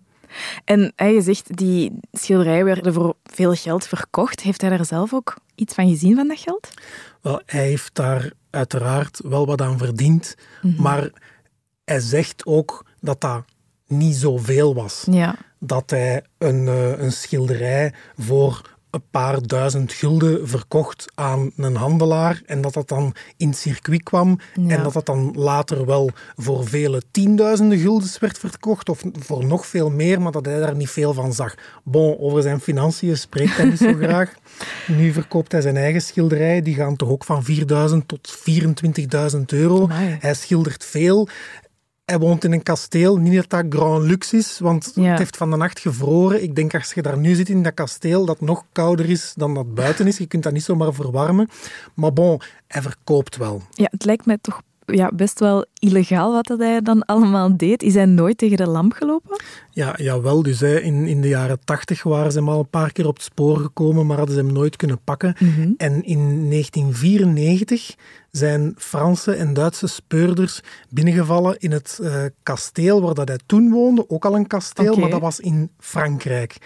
En 0.66 0.94
hij 0.96 1.22
zegt, 1.22 1.58
die 1.58 1.92
schilderijen 2.12 2.66
werden 2.66 2.94
voor 2.94 3.16
veel 3.24 3.54
geld 3.54 3.88
verkocht. 3.88 4.42
Heeft 4.42 4.62
hij 4.62 4.70
daar 4.70 4.86
zelf 4.86 5.14
ook 5.14 5.38
iets 5.56 5.74
van 5.74 5.90
gezien 5.90 6.16
van 6.16 6.28
dat 6.28 6.40
geld? 6.40 6.70
Wel, 7.22 7.42
hij 7.46 7.68
heeft 7.68 7.96
daar 7.96 8.32
uiteraard 8.50 9.20
wel 9.24 9.46
wat 9.46 9.62
aan 9.62 9.78
verdiend. 9.78 10.36
Mhm. 10.62 10.82
Maar 10.82 11.10
hij 11.86 12.00
zegt 12.00 12.46
ook 12.46 12.86
dat 13.00 13.22
dat 13.22 13.44
niet 13.92 14.16
zoveel 14.16 14.74
was. 14.74 15.08
Ja. 15.12 15.36
Dat 15.60 15.90
hij 15.90 16.24
een, 16.38 16.66
uh, 16.66 17.00
een 17.00 17.12
schilderij 17.12 17.94
voor 18.18 18.72
een 18.92 19.04
paar 19.12 19.48
duizend 19.48 19.94
gulden 19.94 20.48
verkocht 20.48 21.06
aan 21.16 21.52
een 21.56 21.76
handelaar 21.76 22.42
en 22.46 22.62
dat 22.62 22.74
dat 22.74 22.88
dan 22.88 23.14
in 23.38 23.48
het 23.48 23.58
circuit 23.58 24.04
kwam 24.04 24.40
en 24.68 24.84
dat 24.84 24.94
dat 24.94 25.06
dan 25.06 25.34
later 25.38 25.86
wel 25.86 26.10
voor 26.36 26.68
vele 26.68 27.02
tienduizenden 27.12 27.78
guldens 27.78 28.20
werd 28.20 28.38
verkocht 28.38 28.90
of 28.90 29.04
voor 29.20 29.46
nog 29.46 29.66
veel 29.66 29.90
meer, 29.90 30.22
maar 30.22 30.32
dat 30.32 30.46
hij 30.46 30.60
daar 30.60 30.76
niet 30.76 30.90
veel 30.90 31.14
van 31.14 31.34
zag. 31.34 31.56
Bon, 31.84 32.20
over 32.20 32.42
zijn 32.42 32.60
financiën 32.60 33.18
spreekt 33.18 33.58
hij 33.58 33.66
niet 33.66 33.78
zo 33.78 33.94
graag. 34.02 34.34
Nu 34.88 35.14
verkoopt 35.14 35.52
hij 35.52 35.62
zijn 35.62 35.78
eigen 35.78 36.02
schilderijen, 36.02 36.64
die 36.64 36.76
gaan 36.76 36.96
toch 36.96 37.10
ook 37.10 37.24
van 37.24 37.44
4000 37.44 38.08
tot 38.08 38.38
24.000 39.36 39.42
euro. 39.46 39.88
Hij 40.20 40.34
schildert 40.34 40.86
veel. 40.86 41.28
Hij 42.12 42.20
woont 42.20 42.44
in 42.44 42.52
een 42.52 42.64
kasteel. 42.64 43.18
Niet 43.18 43.36
dat 43.36 43.50
dat 43.50 43.66
grand 43.70 44.04
luxe 44.04 44.38
is, 44.38 44.60
want 44.60 44.86
het 44.86 45.18
heeft 45.18 45.38
van 45.38 45.50
de 45.50 45.58
nacht 45.58 45.80
gevroren. 45.80 46.44
Ik 46.44 46.56
denk 46.56 46.74
als 46.74 46.94
je 46.94 47.02
daar 47.02 47.18
nu 47.18 47.36
zit 47.36 47.50
in 47.50 47.64
dat 47.64 47.74
kasteel, 47.74 48.26
dat 48.26 48.42
nog 48.42 48.64
kouder 48.72 49.10
is 49.10 49.34
dan 49.36 49.54
dat 49.54 49.74
buiten 49.74 50.08
is. 50.08 50.18
Je 50.18 50.26
kunt 50.26 50.44
dat 50.44 50.54
niet 50.54 50.64
zomaar 50.64 50.94
verwarmen. 50.94 51.50
Maar 51.94 52.14
bon, 52.14 52.42
hij 52.68 52.82
verkoopt 52.82 53.38
wel. 53.38 53.62
Ja, 53.72 53.88
het 53.92 54.06
lijkt 54.06 54.26
mij 54.26 54.38
toch 54.42 54.62
ja, 54.92 55.12
best 55.14 55.40
wel 55.40 55.66
illegaal 55.80 56.32
wat 56.32 56.60
hij 56.60 56.82
dan 56.82 57.06
allemaal 57.06 57.58
deed. 57.58 57.84
Is 57.84 57.94
hij 57.94 58.06
nooit 58.06 58.38
tegen 58.38 58.58
de 58.58 58.68
lamp 58.68 58.94
gelopen? 58.94 59.42
Ja, 59.72 59.94
jawel. 59.98 60.44
Dus 60.44 60.60
hè, 60.60 60.80
in, 60.80 61.08
in 61.08 61.22
de 61.22 61.28
jaren 61.28 61.60
tachtig 61.64 62.04
waren 62.04 62.32
ze 62.32 62.38
hem 62.38 62.50
al 62.50 62.60
een 62.60 62.70
paar 62.70 62.92
keer 62.92 63.08
op 63.08 63.16
het 63.16 63.24
spoor 63.24 63.58
gekomen, 63.58 64.06
maar 64.06 64.18
hadden 64.18 64.36
ze 64.36 64.42
hem 64.42 64.54
nooit 64.54 64.76
kunnen 64.76 65.04
pakken. 65.04 65.36
Mhm. 65.40 65.72
En 65.78 66.04
in 66.04 66.50
1994 66.50 67.96
zijn 68.32 68.74
Franse 68.78 69.34
en 69.34 69.54
Duitse 69.54 69.88
speurders 69.88 70.62
binnengevallen 70.90 71.60
in 71.60 71.72
het 71.72 72.00
uh, 72.02 72.24
kasteel 72.44 73.02
waar 73.02 73.14
dat 73.14 73.28
hij 73.28 73.40
toen 73.46 73.72
woonde. 73.72 74.10
Ook 74.10 74.26
al 74.26 74.36
een 74.36 74.48
kasteel, 74.48 74.96
maar 74.96 75.10
dat 75.10 75.22
was 75.22 75.40
in 75.40 75.72
Frankrijk. 75.80 76.58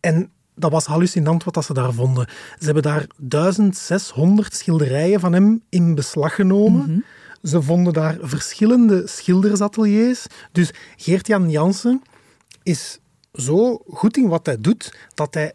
En 0.00 0.30
dat 0.54 0.70
was 0.70 0.86
hallucinant 0.86 1.44
wat 1.44 1.54
dat 1.54 1.64
ze 1.64 1.74
daar 1.74 1.92
vonden. 1.92 2.26
Ze 2.58 2.64
hebben 2.64 2.82
daar 2.82 3.06
1600 3.16 4.54
schilderijen 4.54 5.20
van 5.20 5.32
hem 5.32 5.62
in 5.68 5.94
beslag 5.94 6.34
genomen. 6.34 6.80
Mhm. 6.80 6.98
Ze 7.42 7.62
vonden 7.62 7.92
daar 7.92 8.16
verschillende 8.20 9.06
schildersateliers. 9.06 10.26
Dus 10.52 10.70
Geert-Jan 10.96 11.50
Jansen 11.50 12.02
is 12.62 12.98
zo 13.32 13.82
goed 13.88 14.16
in 14.16 14.28
wat 14.28 14.46
hij 14.46 14.60
doet, 14.60 14.94
dat 15.14 15.34
hij 15.34 15.52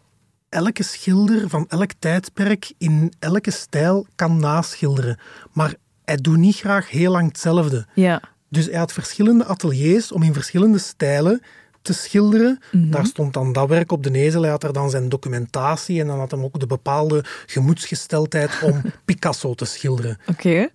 elke 0.48 0.82
schilder 0.82 1.48
van 1.48 1.64
elk 1.68 1.90
tijdperk 1.98 2.72
in 2.78 3.12
elke 3.18 3.50
stijl 3.50 4.06
kan 4.14 4.40
naschilderen. 4.40 5.18
Maar 5.52 5.74
hij 6.04 6.16
doet 6.16 6.36
niet 6.36 6.56
graag 6.56 6.90
heel 6.90 7.10
lang 7.10 7.28
hetzelfde. 7.28 7.86
Ja. 7.94 8.22
Dus 8.48 8.66
hij 8.66 8.78
had 8.78 8.92
verschillende 8.92 9.44
ateliers 9.44 10.12
om 10.12 10.22
in 10.22 10.32
verschillende 10.32 10.78
stijlen 10.78 11.42
te 11.82 11.92
schilderen. 11.92 12.58
Mhm. 12.72 12.90
Daar 12.90 13.06
stond 13.06 13.32
dan 13.32 13.52
dat 13.52 13.68
werk 13.68 13.92
op 13.92 14.02
de 14.02 14.12
ezel. 14.12 14.42
Hij 14.42 14.50
had 14.50 14.64
er 14.64 14.72
dan 14.72 14.90
zijn 14.90 15.08
documentatie 15.08 16.00
en 16.00 16.06
dan 16.06 16.18
had 16.18 16.30
hij 16.30 16.40
ook 16.40 16.60
de 16.60 16.66
bepaalde 16.66 17.24
gemoedsgesteldheid 17.46 18.50
om 18.62 18.82
Picasso 19.04 19.54
te 19.54 19.64
schilderen. 19.64 20.18
Oké. 20.26 20.68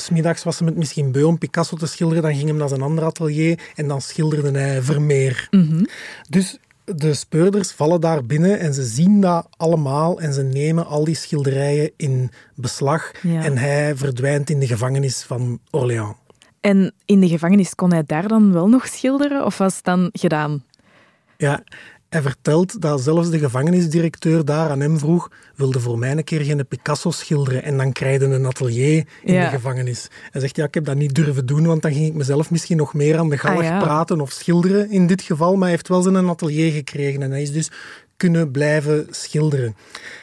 Smiddags 0.00 0.44
was 0.44 0.58
hij 0.58 0.68
met 0.68 0.76
misschien 0.76 1.12
beu 1.12 1.22
om 1.24 1.38
Picasso 1.38 1.76
te 1.76 1.86
schilderen, 1.86 2.22
dan 2.22 2.34
ging 2.34 2.48
hij 2.48 2.58
naar 2.58 2.68
zijn 2.68 2.82
ander 2.82 3.04
atelier 3.04 3.58
en 3.74 3.88
dan 3.88 4.00
schilderde 4.00 4.58
hij 4.58 4.82
Vermeer. 4.82 5.46
Mhm. 5.50 5.84
Dus 6.28 6.58
de 6.84 7.14
speurders 7.14 7.70
vallen 7.70 8.00
daar 8.00 8.24
binnen 8.24 8.58
en 8.58 8.74
ze 8.74 8.84
zien 8.84 9.20
dat 9.20 9.48
allemaal 9.56 10.20
en 10.20 10.32
ze 10.32 10.42
nemen 10.42 10.86
al 10.86 11.04
die 11.04 11.14
schilderijen 11.14 11.90
in 11.96 12.30
beslag 12.54 13.10
Ja. 13.22 13.42
en 13.42 13.58
hij 13.58 13.96
verdwijnt 13.96 14.50
in 14.50 14.58
de 14.60 14.66
gevangenis 14.66 15.22
van 15.22 15.60
Orléans. 15.70 16.14
En 16.60 16.92
in 17.04 17.20
de 17.20 17.28
gevangenis 17.28 17.74
kon 17.74 17.92
hij 17.92 18.02
daar 18.06 18.28
dan 18.28 18.52
wel 18.52 18.68
nog 18.68 18.86
schilderen 18.86 19.44
of 19.44 19.58
was 19.58 19.76
het 19.76 19.84
dan 19.84 20.08
gedaan? 20.12 20.64
Ja, 21.36 21.62
hij 22.08 22.22
vertelt 22.22 22.80
dat 22.80 23.00
zelfs 23.00 23.30
de 23.30 23.38
gevangenisdirecteur 23.38 24.44
daar 24.44 24.70
aan 24.70 24.80
hem 24.80 24.98
vroeg 24.98 25.30
wilde 25.54 25.80
voor 25.80 25.98
mij 25.98 26.10
een 26.10 26.24
keer 26.24 26.40
geen 26.40 26.66
Picasso 26.68 27.10
schilderen 27.10 27.62
en 27.62 27.76
dan 27.76 27.92
krijg 27.92 28.20
je 28.20 28.26
een 28.26 28.46
atelier 28.46 29.06
in 29.22 29.34
Ja. 29.34 29.44
de 29.44 29.50
gevangenis. 29.56 30.08
Hij 30.30 30.40
zegt, 30.40 30.56
ja, 30.56 30.64
ik 30.64 30.74
heb 30.74 30.84
dat 30.84 30.96
niet 30.96 31.14
durven 31.14 31.46
doen, 31.46 31.66
want 31.66 31.82
dan 31.82 31.92
ging 31.92 32.06
ik 32.06 32.14
mezelf 32.14 32.50
misschien 32.50 32.76
nog 32.76 32.94
meer 32.94 33.18
aan 33.18 33.28
de 33.28 33.38
galg 33.38 33.58
Ah, 33.58 33.64
ja. 33.64 33.78
praten 33.78 34.20
of 34.20 34.30
schilderen 34.30 34.90
in 34.90 35.06
dit 35.06 35.22
geval, 35.22 35.52
maar 35.52 35.60
hij 35.62 35.70
heeft 35.70 35.88
wel 35.88 36.02
zijn 36.02 36.28
atelier 36.28 36.72
gekregen 36.72 37.22
en 37.22 37.30
hij 37.30 37.42
is 37.42 37.52
dus 37.52 37.70
kunnen 38.16 38.50
blijven 38.50 39.06
schilderen. 39.10 39.76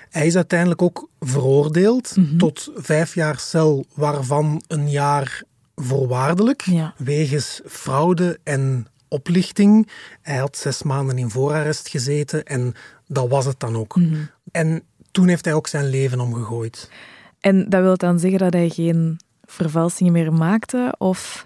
Hij 0.10 0.26
is 0.26 0.36
uiteindelijk 0.36 0.82
ook 0.82 1.10
veroordeeld 1.20 2.16
Mhm. 2.16 2.38
tot 2.38 2.72
vijf 2.76 3.14
jaar 3.16 3.40
cel, 3.40 3.86
waarvan 3.94 4.64
een 4.68 4.90
jaar 4.90 5.44
voorwaardelijk, 5.76 6.62
Ja. 6.62 6.94
wegens 6.98 7.62
fraude 7.68 8.40
en 8.44 8.88
oplichting. 9.16 9.90
Hij 10.22 10.38
had 10.38 10.58
zes 10.58 10.84
maanden 10.84 11.18
in 11.18 11.30
voorarrest 11.30 11.90
gezeten 11.90 12.46
en 12.46 12.74
dat 13.08 13.30
was 13.30 13.46
het 13.46 13.60
dan 13.60 13.76
ook. 13.76 13.96
Mhm. 13.96 14.16
En 14.52 14.84
toen 15.12 15.28
heeft 15.28 15.46
hij 15.46 15.54
ook 15.54 15.68
zijn 15.68 15.86
leven 15.90 16.20
omgegooid. 16.20 16.90
En 17.40 17.70
dat 17.70 17.82
wil 17.82 17.98
dan 17.98 18.20
zeggen 18.20 18.40
dat 18.40 18.54
hij 18.54 18.70
geen 18.70 19.20
vervalsingen 19.44 20.14
meer 20.14 20.34
maakte? 20.34 20.96
Of... 20.98 21.44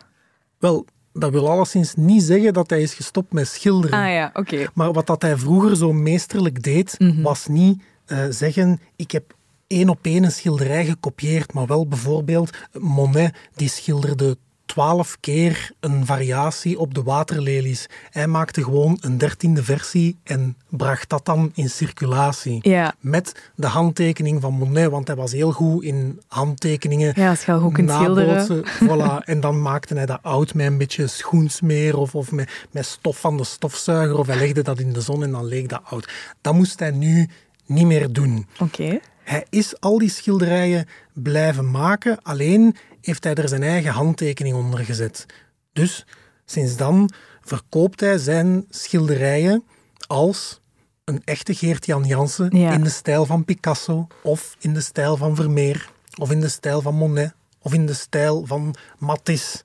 Wel, 0.59 0.85
dat 1.13 1.31
wil 1.31 1.49
alleszins 1.49 1.95
niet 1.95 2.23
zeggen 2.23 2.53
dat 2.53 2.69
hij 2.69 2.81
is 2.81 2.93
gestopt 2.93 3.33
met 3.33 3.47
schilderen. 3.47 3.99
Ah 3.99 4.09
ja, 4.11 4.29
oké. 4.33 4.67
Maar 4.73 4.93
wat 4.93 5.07
dat 5.07 5.21
hij 5.21 5.37
vroeger 5.37 5.75
zo 5.77 5.93
meesterlijk 5.93 6.63
deed, 6.63 6.95
Mhm. 6.99 7.21
was 7.21 7.47
niet 7.47 7.81
eh, 8.05 8.25
zeggen: 8.29 8.79
ik 8.95 9.11
heb 9.11 9.33
één 9.67 9.89
op 9.89 9.99
één 10.01 10.23
een 10.23 10.31
schilderij 10.31 10.85
gekopieerd, 10.85 11.53
maar 11.53 11.65
wel 11.65 11.87
bijvoorbeeld 11.87 12.49
Monet, 12.79 13.35
die 13.55 13.69
schilderde 13.69 14.37
twaalf 14.69 15.17
keer 15.19 15.71
een 15.79 16.05
variatie 16.05 16.79
op 16.79 16.93
de 16.93 17.03
waterlelies. 17.03 17.85
Hij 18.09 18.27
maakte 18.27 18.63
gewoon 18.63 18.97
een 19.01 19.17
dertiende 19.17 19.63
versie 19.63 20.17
en 20.23 20.57
bracht 20.69 21.09
dat 21.09 21.25
dan 21.25 21.51
in 21.53 21.69
circulatie. 21.69 22.59
Ja. 22.61 22.93
Met 22.99 23.51
de 23.55 23.67
handtekening 23.67 24.41
van 24.41 24.53
Monet, 24.53 24.89
want 24.89 25.07
hij 25.07 25.15
was 25.15 25.31
heel 25.31 25.51
goed 25.51 25.83
in 25.83 26.21
handtekeningen. 26.27 27.13
Ja, 27.15 27.29
als 27.29 27.45
je 27.45 27.51
al 27.51 27.59
goed 27.59 27.73
kunt 27.73 27.91
schilderen. 27.91 28.65
Voilà. 28.87 29.25
En 29.25 29.39
dan 29.39 29.61
maakte 29.61 29.93
hij 29.95 30.05
dat 30.05 30.19
oud 30.21 30.53
met 30.53 30.65
een 30.65 30.77
beetje 30.77 31.07
schoensmeer 31.07 31.97
of, 31.97 32.15
of 32.15 32.31
met, 32.31 32.67
met 32.71 32.85
stof 32.85 33.19
van 33.19 33.37
de 33.37 33.43
stofzuiger. 33.43 34.17
Of 34.17 34.27
hij 34.27 34.37
legde 34.37 34.61
dat 34.61 34.79
in 34.79 34.93
de 34.93 35.01
zon 35.01 35.23
en 35.23 35.31
dan 35.31 35.45
leek 35.45 35.69
dat 35.69 35.81
oud. 35.83 36.11
Dat 36.41 36.53
moest 36.53 36.79
hij 36.79 36.91
nu 36.91 37.29
niet 37.65 37.85
meer 37.85 38.11
doen. 38.13 38.47
Oké. 38.59 38.99
Hij 39.23 39.45
is 39.49 39.79
al 39.79 39.97
die 39.97 40.09
schilderijen 40.09 40.87
blijven 41.13 41.71
maken, 41.71 42.17
alleen 42.21 42.75
heeft 43.01 43.23
hij 43.23 43.33
er 43.35 43.47
zijn 43.49 43.63
eigen 43.63 43.91
handtekening 43.91 44.55
onder 44.55 44.79
gezet. 44.79 45.25
Dus 45.73 46.05
sinds 46.45 46.77
dan 46.77 47.09
verkoopt 47.41 47.99
hij 47.99 48.17
zijn 48.17 48.65
schilderijen 48.69 49.63
als 50.07 50.61
een 51.03 51.21
echte 51.25 51.53
Geert-Jan 51.53 52.03
Jansen 52.03 52.57
Ja. 52.57 52.71
in 52.71 52.83
de 52.83 52.89
stijl 52.89 53.25
van 53.25 53.45
Picasso 53.45 54.07
of 54.23 54.55
in 54.59 54.73
de 54.73 54.81
stijl 54.81 55.17
van 55.17 55.35
Vermeer 55.35 55.89
of 56.19 56.31
in 56.31 56.41
de 56.41 56.47
stijl 56.49 56.81
van 56.81 56.95
Monet 56.95 57.33
of 57.61 57.73
in 57.73 57.85
de 57.85 57.93
stijl 57.93 58.45
van 58.45 58.75
Matisse. 58.97 59.63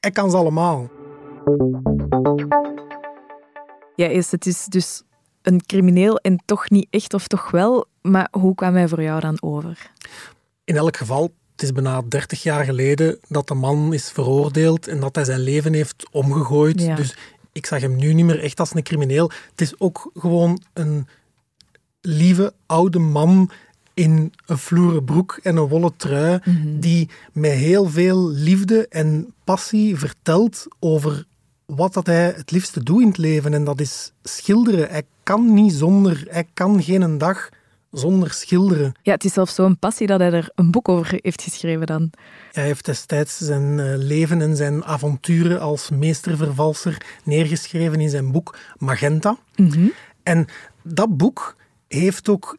Hij 0.00 0.10
kan 0.10 0.30
ze 0.30 0.36
allemaal. 0.36 0.90
Ja, 3.96 4.06
is 4.06 4.30
het 4.30 4.46
is 4.46 4.64
dus 4.64 5.02
een 5.42 5.66
crimineel 5.66 6.16
en 6.16 6.42
toch 6.44 6.70
niet 6.70 6.86
echt, 6.90 7.14
of 7.14 7.26
toch 7.26 7.50
wel. 7.50 7.86
Maar 8.02 8.28
hoe 8.30 8.54
kwam 8.54 8.74
hij 8.74 8.88
voor 8.88 9.02
jou 9.02 9.20
dan 9.20 9.36
over? 9.42 9.90
In 10.64 10.76
elk 10.76 10.96
geval, 10.96 11.34
het 11.54 11.62
is 11.62 11.72
bijna 11.72 12.02
30 12.08 12.42
jaar 12.42 12.64
geleden 12.64 13.18
dat 13.28 13.48
de 13.48 13.54
man 13.54 13.92
is 13.92 14.10
veroordeeld 14.10 14.88
en 14.88 15.00
dat 15.00 15.14
hij 15.14 15.24
zijn 15.24 15.40
leven 15.40 15.72
heeft 15.72 16.08
omgegooid. 16.10 16.80
Ja. 16.80 16.94
Dus 16.94 17.16
ik 17.52 17.66
zag 17.66 17.80
hem 17.80 17.96
nu 17.96 18.12
niet 18.12 18.24
meer 18.24 18.42
echt 18.42 18.60
als 18.60 18.74
een 18.74 18.82
crimineel. 18.82 19.30
Het 19.50 19.60
is 19.60 19.80
ook 19.80 20.10
gewoon 20.14 20.62
een 20.72 21.06
lieve 22.00 22.52
oude 22.66 22.98
man 22.98 23.50
in 23.94 24.32
een 24.46 24.58
vloeren 24.58 25.04
broek 25.04 25.40
en 25.42 25.56
een 25.56 25.68
wollen 25.68 25.96
trui, 25.96 26.40
die 26.78 27.08
met 27.32 27.52
heel 27.52 27.88
veel 27.88 28.30
liefde 28.30 28.88
en 28.88 29.34
passie 29.44 29.96
vertelt 29.96 30.66
over 30.78 31.26
wat 31.66 31.94
dat 31.94 32.06
hij 32.06 32.32
het 32.36 32.50
liefste 32.50 32.82
doet 32.82 33.00
in 33.00 33.08
het 33.08 33.18
leven. 33.18 33.54
En 33.54 33.64
dat 33.64 33.80
is 33.80 34.12
schilderen. 34.22 34.88
Hij 34.88 35.02
kan 35.22 35.54
niet 35.54 35.72
zonder, 35.72 36.24
hij 36.28 36.46
kan 36.54 36.82
geen 36.82 37.18
dag 37.18 37.48
zonder 37.94 38.32
schilderen. 38.32 38.94
Ja, 39.02 39.12
het 39.12 39.24
is 39.24 39.32
zelfs 39.32 39.54
zo'n 39.54 39.78
passie 39.78 40.06
dat 40.06 40.20
hij 40.20 40.32
er 40.32 40.50
een 40.54 40.70
boek 40.70 40.88
over 40.88 41.18
heeft 41.22 41.42
geschreven 41.42 41.86
dan. 41.86 42.10
Hij 42.52 42.64
heeft 42.64 42.84
destijds 42.84 43.38
zijn 43.38 43.80
eh, 43.80 43.86
leven 43.96 44.40
en 44.40 44.56
zijn 44.56 44.84
avonturen 44.84 45.60
als 45.60 45.90
meestervervalser 45.90 46.96
neergeschreven 47.24 48.00
in 48.00 48.10
zijn 48.10 48.32
boek 48.32 48.56
Magenta. 48.76 49.36
En 50.22 50.46
dat 50.82 51.16
boek 51.16 51.56
heeft 51.88 52.28
ook 52.28 52.58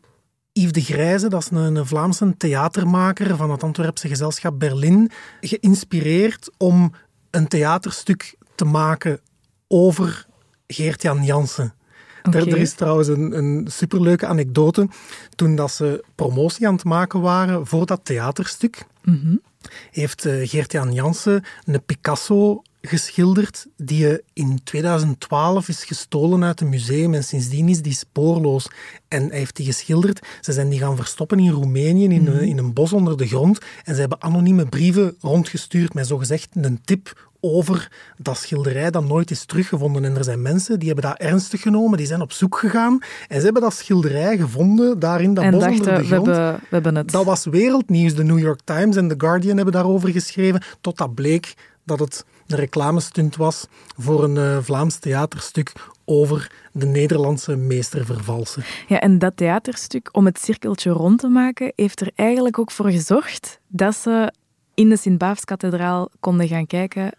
Yves 0.51 0.71
de 0.71 0.81
Grijze, 0.81 1.27
dat 1.27 1.41
is 1.41 1.49
een, 1.51 1.75
een 1.75 1.85
Vlaamse 1.85 2.37
theatermaker 2.37 3.35
van 3.35 3.51
het 3.51 3.63
Antwerpse 3.63 4.07
gezelschap 4.07 4.59
Berlin, 4.59 5.11
geïnspireerd 5.41 6.49
om 6.57 6.91
een 7.31 7.47
theaterstuk 7.47 8.35
te 8.55 8.65
maken 8.65 9.19
over 9.67 10.25
Geert-Jan 10.67 11.23
Jansen. 11.23 11.73
Er, 12.33 12.47
er 12.51 12.57
is 12.57 12.73
trouwens 12.73 13.07
een, 13.07 13.37
een 13.37 13.67
superleuke 13.71 14.25
anekdote. 14.25 14.87
Toen 15.35 15.55
dat 15.55 15.71
ze 15.71 16.03
promotie 16.15 16.67
aan 16.67 16.73
het 16.75 16.83
maken 16.83 17.21
waren 17.21 17.67
voor 17.67 17.85
dat 17.85 17.99
theaterstuk, 18.03 18.85
heeft 19.91 20.25
eh, 20.25 20.47
Geert-Jan 20.49 20.93
Jansen 20.93 21.43
een 21.65 21.83
Picasso 21.85 22.61
geschilderd 22.81 23.65
die 23.77 24.07
eh, 24.09 24.17
in 24.33 24.59
2012 24.63 25.67
is 25.67 25.83
gestolen 25.83 26.43
uit 26.43 26.61
een 26.61 26.69
museum 26.69 27.13
en 27.13 27.23
sindsdien 27.23 27.69
is 27.69 27.81
die 27.81 27.93
spoorloos. 27.93 28.67
En 29.07 29.27
hij 29.29 29.37
heeft 29.37 29.55
die 29.55 29.65
geschilderd. 29.65 30.27
Ze 30.41 30.53
zijn 30.53 30.69
die 30.69 30.79
gaan 30.79 30.95
verstoppen 30.95 31.39
in 31.39 31.49
Roemenië, 31.51 32.03
in, 32.03 32.27
een- 32.27 32.47
in 32.47 32.57
een 32.57 32.73
bos 32.73 32.93
onder 32.93 33.17
de 33.17 33.27
grond. 33.27 33.59
En 33.83 33.93
ze 33.93 33.99
hebben 33.99 34.21
anonieme 34.21 34.65
brieven 34.65 35.15
rondgestuurd 35.21 35.93
met 35.93 36.07
zogezegd 36.07 36.47
een 36.53 36.81
tip 36.85 37.29
over 37.53 37.91
dat 38.17 38.37
schilderij 38.37 38.91
dat 38.91 39.07
nooit 39.07 39.31
is 39.31 39.45
teruggevonden. 39.45 40.05
En 40.05 40.15
er 40.15 40.23
zijn 40.23 40.41
mensen 40.41 40.79
die 40.79 40.89
hebben 40.89 41.09
dat 41.09 41.19
ernstig 41.19 41.61
genomen, 41.61 41.97
die 41.97 42.07
zijn 42.07 42.21
op 42.21 42.31
zoek 42.31 42.57
gegaan 42.57 42.99
en 43.27 43.37
ze 43.37 43.43
hebben 43.43 43.61
dat 43.61 43.73
schilderij 43.73 44.37
gevonden 44.37 44.99
daar 44.99 45.21
in 45.21 45.33
dat 45.33 45.43
en 45.43 45.51
bos 45.51 45.63
onder 45.63 45.77
dachten, 45.77 45.95
de 45.95 46.01
we 46.01 46.07
grond. 46.07 46.25
hebben, 46.25 46.53
we 46.53 46.67
hebben 46.69 46.95
het. 46.95 47.11
Dat 47.11 47.25
was 47.25 47.45
wereldnieuws. 47.45 48.15
De 48.15 48.23
New 48.23 48.39
York 48.39 48.59
Times 48.63 48.95
en 48.95 49.07
The 49.07 49.15
Guardian 49.17 49.55
hebben 49.55 49.73
daarover 49.73 50.09
geschreven. 50.09 50.61
Totdat 50.81 51.13
bleek 51.13 51.53
dat 51.83 51.99
het 51.99 52.25
een 52.47 52.57
reclamestunt 52.57 53.35
was 53.35 53.67
voor 53.97 54.23
een 54.23 54.37
eh, 54.37 54.57
Vlaams 54.61 54.97
theaterstuk 54.97 55.71
over 56.05 56.51
de 56.71 56.85
Nederlandse 56.85 57.55
meestervervalser. 57.55 58.83
Ja, 58.87 58.99
en 58.99 59.19
dat 59.19 59.37
theaterstuk, 59.37 60.09
om 60.11 60.25
het 60.25 60.39
cirkeltje 60.39 60.89
rond 60.89 61.19
te 61.19 61.27
maken, 61.27 61.73
heeft 61.75 62.01
er 62.01 62.11
eigenlijk 62.15 62.59
ook 62.59 62.71
voor 62.71 62.91
gezorgd 62.91 63.59
dat 63.67 63.95
ze 63.95 64.33
in 64.73 64.89
de 64.89 64.97
Sint-Baafskathedraal 64.97 66.09
konden 66.19 66.47
gaan 66.47 66.67
kijken 66.67 67.11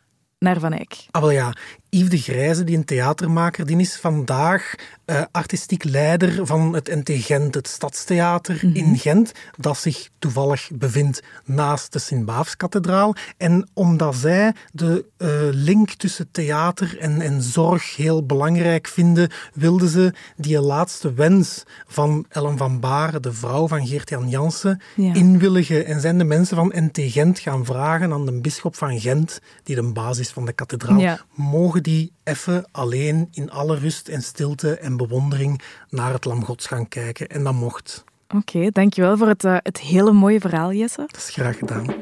naar 0.47 0.61
Van 0.61 0.73
Eyck. 0.73 1.07
Ah, 1.11 1.23
wel 1.23 1.31
ja. 1.31 1.53
Yves 1.97 2.11
de 2.11 2.19
Grijze, 2.19 2.65
die 2.65 2.77
een 2.77 2.85
theatermaker, 2.85 3.67
die 3.67 3.79
is 3.79 3.97
vandaag 3.97 4.75
uh, 5.07 5.23
artistiek 5.31 5.85
leider 5.85 6.47
van 6.47 6.75
het 6.75 6.89
NT 6.89 7.11
Gent, 7.25 7.55
het 7.55 7.69
Stadstheater 7.69 8.61
mm 8.63 8.73
-hmm. 8.73 8.75
in 8.75 8.99
Gent, 8.99 9.33
dat 9.59 9.79
zich 9.79 10.09
toevallig 10.19 10.71
bevindt 10.75 11.23
naast 11.45 11.93
de 11.93 11.99
Sint-Baafskathedraal. 11.99 13.15
En 13.37 13.69
omdat 13.73 14.15
zij 14.15 14.55
de 14.73 15.05
uh, 15.19 15.29
link 15.51 15.91
tussen 15.91 16.29
theater 16.31 16.99
en, 16.99 17.21
en 17.21 17.43
zorg 17.43 17.97
heel 17.97 18.27
belangrijk 18.27 18.87
vinden, 18.87 19.31
wilden 19.55 19.89
ze 19.89 20.13
die 20.37 20.61
laatste 20.61 21.13
wens 21.13 21.63
van 21.87 22.27
Ellen 22.29 22.57
van 22.57 22.81
Baren, 22.81 23.23
de 23.23 23.33
vrouw 23.33 23.69
van 23.69 23.87
Geert-Jan 23.87 24.29
Jansen, 24.29 24.81
ja. 24.95 25.15
inwilligen. 25.15 25.87
En 25.87 26.01
zijn 26.01 26.19
de 26.19 26.25
mensen 26.25 26.57
van 26.57 26.73
NT 26.75 26.99
Gent 26.99 27.39
gaan 27.39 27.65
vragen 27.65 28.13
aan 28.13 28.27
de 28.27 28.41
bisschop 28.41 28.77
van 28.77 29.01
Gent, 29.01 29.41
die 29.63 29.75
de 29.75 29.93
basis 29.93 30.31
van 30.31 30.45
de 30.45 30.53
kathedraal, 30.53 30.99
ja. 30.99 31.21
mogen 31.35 31.83
die 31.87 32.13
even 32.25 32.69
alleen 32.73 33.29
in 33.31 33.51
alle 33.51 33.77
rust 33.79 34.09
en 34.09 34.23
stilte 34.23 34.79
en 34.79 34.97
bewondering 34.97 35.63
naar 35.91 36.13
het 36.13 36.25
Lam 36.25 36.45
Gods 36.45 36.67
gaan 36.67 36.89
kijken. 36.89 37.29
En 37.29 37.45
dat 37.45 37.53
mocht. 37.53 38.05
Oké, 38.29 38.37
okay, 38.37 38.71
dankjewel 38.71 39.17
voor 39.17 39.29
het, 39.29 39.45
uh, 39.45 39.57
het 39.63 39.81
hele 39.81 40.13
mooie 40.13 40.41
verhaal, 40.41 40.73
Jesse. 40.73 41.01
Dat 41.07 41.17
is 41.17 41.31
graag 41.31 41.59
gedaan. 41.59 41.95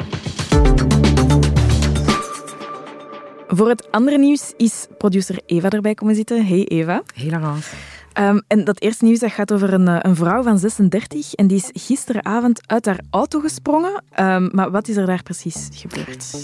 Voor 3.46 3.68
het 3.68 3.90
andere 3.90 4.18
nieuws 4.18 4.52
is 4.56 4.86
producer 4.98 5.40
Eva 5.46 5.68
erbij 5.68 5.94
komen 5.94 6.14
zitten. 6.14 6.46
Hey 6.46 6.64
Eva. 6.64 7.02
Hey 7.14 7.30
Laurence. 7.30 7.68
Um, 8.18 8.42
en 8.46 8.64
dat 8.64 8.80
eerste 8.80 9.04
nieuws 9.04 9.18
dat 9.18 9.32
gaat 9.32 9.52
over 9.52 9.72
een, 9.72 9.88
eh, 9.88 9.98
een, 10.00 10.16
vrouw 10.16 10.42
van 10.42 10.58
36 10.58 11.34
en 11.34 11.46
die 11.46 11.56
is 11.56 11.70
gisteravond 11.86 12.60
uit 12.68 12.86
haar 12.86 13.00
auto 13.10 13.40
gesprongen. 13.40 14.04
Um, 14.20 14.48
maar 14.52 14.70
wat 14.70 14.88
is 14.88 14.96
er 14.96 15.06
daar 15.06 15.22
precies 15.22 15.68
gebeurd? 15.72 16.34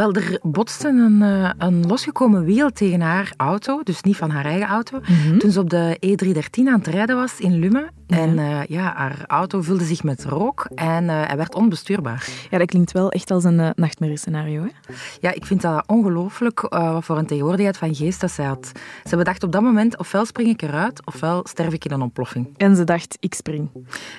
Wel, 0.00 0.14
er 0.14 0.38
botste 0.42 0.88
een, 0.88 1.20
uh, 1.20 1.50
een 1.58 1.86
losgekomen 1.86 2.44
wiel 2.44 2.70
tegen 2.70 3.00
haar 3.00 3.32
auto, 3.36 3.82
dus 3.82 4.02
niet 4.02 4.16
van 4.16 4.30
haar 4.30 4.44
eigen 4.44 4.68
auto, 4.68 4.98
mm 4.98 5.04
-hmm. 5.04 5.38
toen 5.38 5.50
ze 5.50 5.60
op 5.60 5.70
de 5.70 5.96
E313 6.06 6.68
aan 6.68 6.78
het 6.78 6.86
rijden 6.86 7.16
was 7.16 7.40
in 7.40 7.58
Lummen. 7.58 7.99
Ja. 8.10 8.16
En 8.16 8.38
uh, 8.38 8.64
ja, 8.64 8.92
haar 8.96 9.24
auto 9.26 9.62
vulde 9.62 9.84
zich 9.84 10.02
met 10.02 10.24
rook 10.24 10.68
en 10.74 11.04
uh, 11.04 11.26
hij 11.26 11.36
werd 11.36 11.54
onbestuurbaar. 11.54 12.28
Ja, 12.50 12.58
dat 12.58 12.66
klinkt 12.66 12.92
wel 12.92 13.10
echt 13.10 13.30
als 13.30 13.44
een 13.44 13.58
uh, 13.58 13.70
nachtmerriescenario. 13.74 14.62
Hè? 14.62 14.94
Ja, 15.20 15.32
ik 15.32 15.46
vind 15.46 15.62
dat 15.62 15.84
ongelooflijk 15.86 16.60
wat 16.60 17.04
voor 17.04 17.18
een 17.18 17.26
tegenwoordigheid 17.26 17.76
van 17.76 17.94
geest 17.94 18.20
dat 18.20 18.30
zij 18.30 18.44
had. 18.44 18.72
Ze 19.04 19.16
bedacht 19.16 19.42
op 19.42 19.52
dat 19.52 19.62
moment, 19.62 19.98
ofwel 19.98 20.24
spring 20.24 20.48
ik 20.48 20.62
eruit, 20.62 21.06
ofwel 21.06 21.46
sterf 21.48 21.72
ik 21.72 21.84
in 21.84 21.92
een 21.92 22.02
ontploffing. 22.02 22.54
En 22.56 22.76
ze 22.76 22.84
dacht, 22.84 23.16
ik 23.20 23.34
spring. 23.34 23.70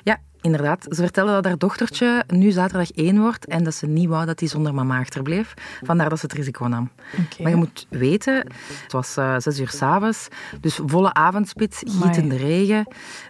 Ja, 0.04 0.20
Inderdaad. 0.42 0.86
Ze 0.90 0.96
vertelde 1.02 1.32
dat 1.32 1.46
haar 1.46 1.58
dochtertje 1.58 2.24
nu 2.28 2.52
zaterdag 2.52 2.92
één 2.92 3.20
wordt 3.20 3.46
en 3.46 3.64
dat 3.64 3.74
ze 3.74 3.88
niet 3.88 4.10
wou 4.10 4.26
dat 4.26 4.40
hij 4.40 4.50
zonder 4.50 4.74
mama 4.74 5.00
achterbleef. 5.00 5.54
Vandaar 5.82 6.10
dat 6.10 6.20
ze 6.20 6.26
het 6.26 6.36
risico 6.36 6.66
nam. 6.66 6.90
Okay. 7.12 7.26
Maar 7.38 7.50
je 7.50 7.58
moet 7.58 7.88
weten, 7.90 8.36
het 8.84 8.92
was 8.92 9.18
uh, 9.18 9.36
zes 9.38 9.60
uur 9.60 9.70
s'avonds, 9.70 10.28
dus 10.62 10.80
volle 10.86 11.14
avondspits, 11.14 11.84
gietende 11.86 12.38
regen. 12.38 12.88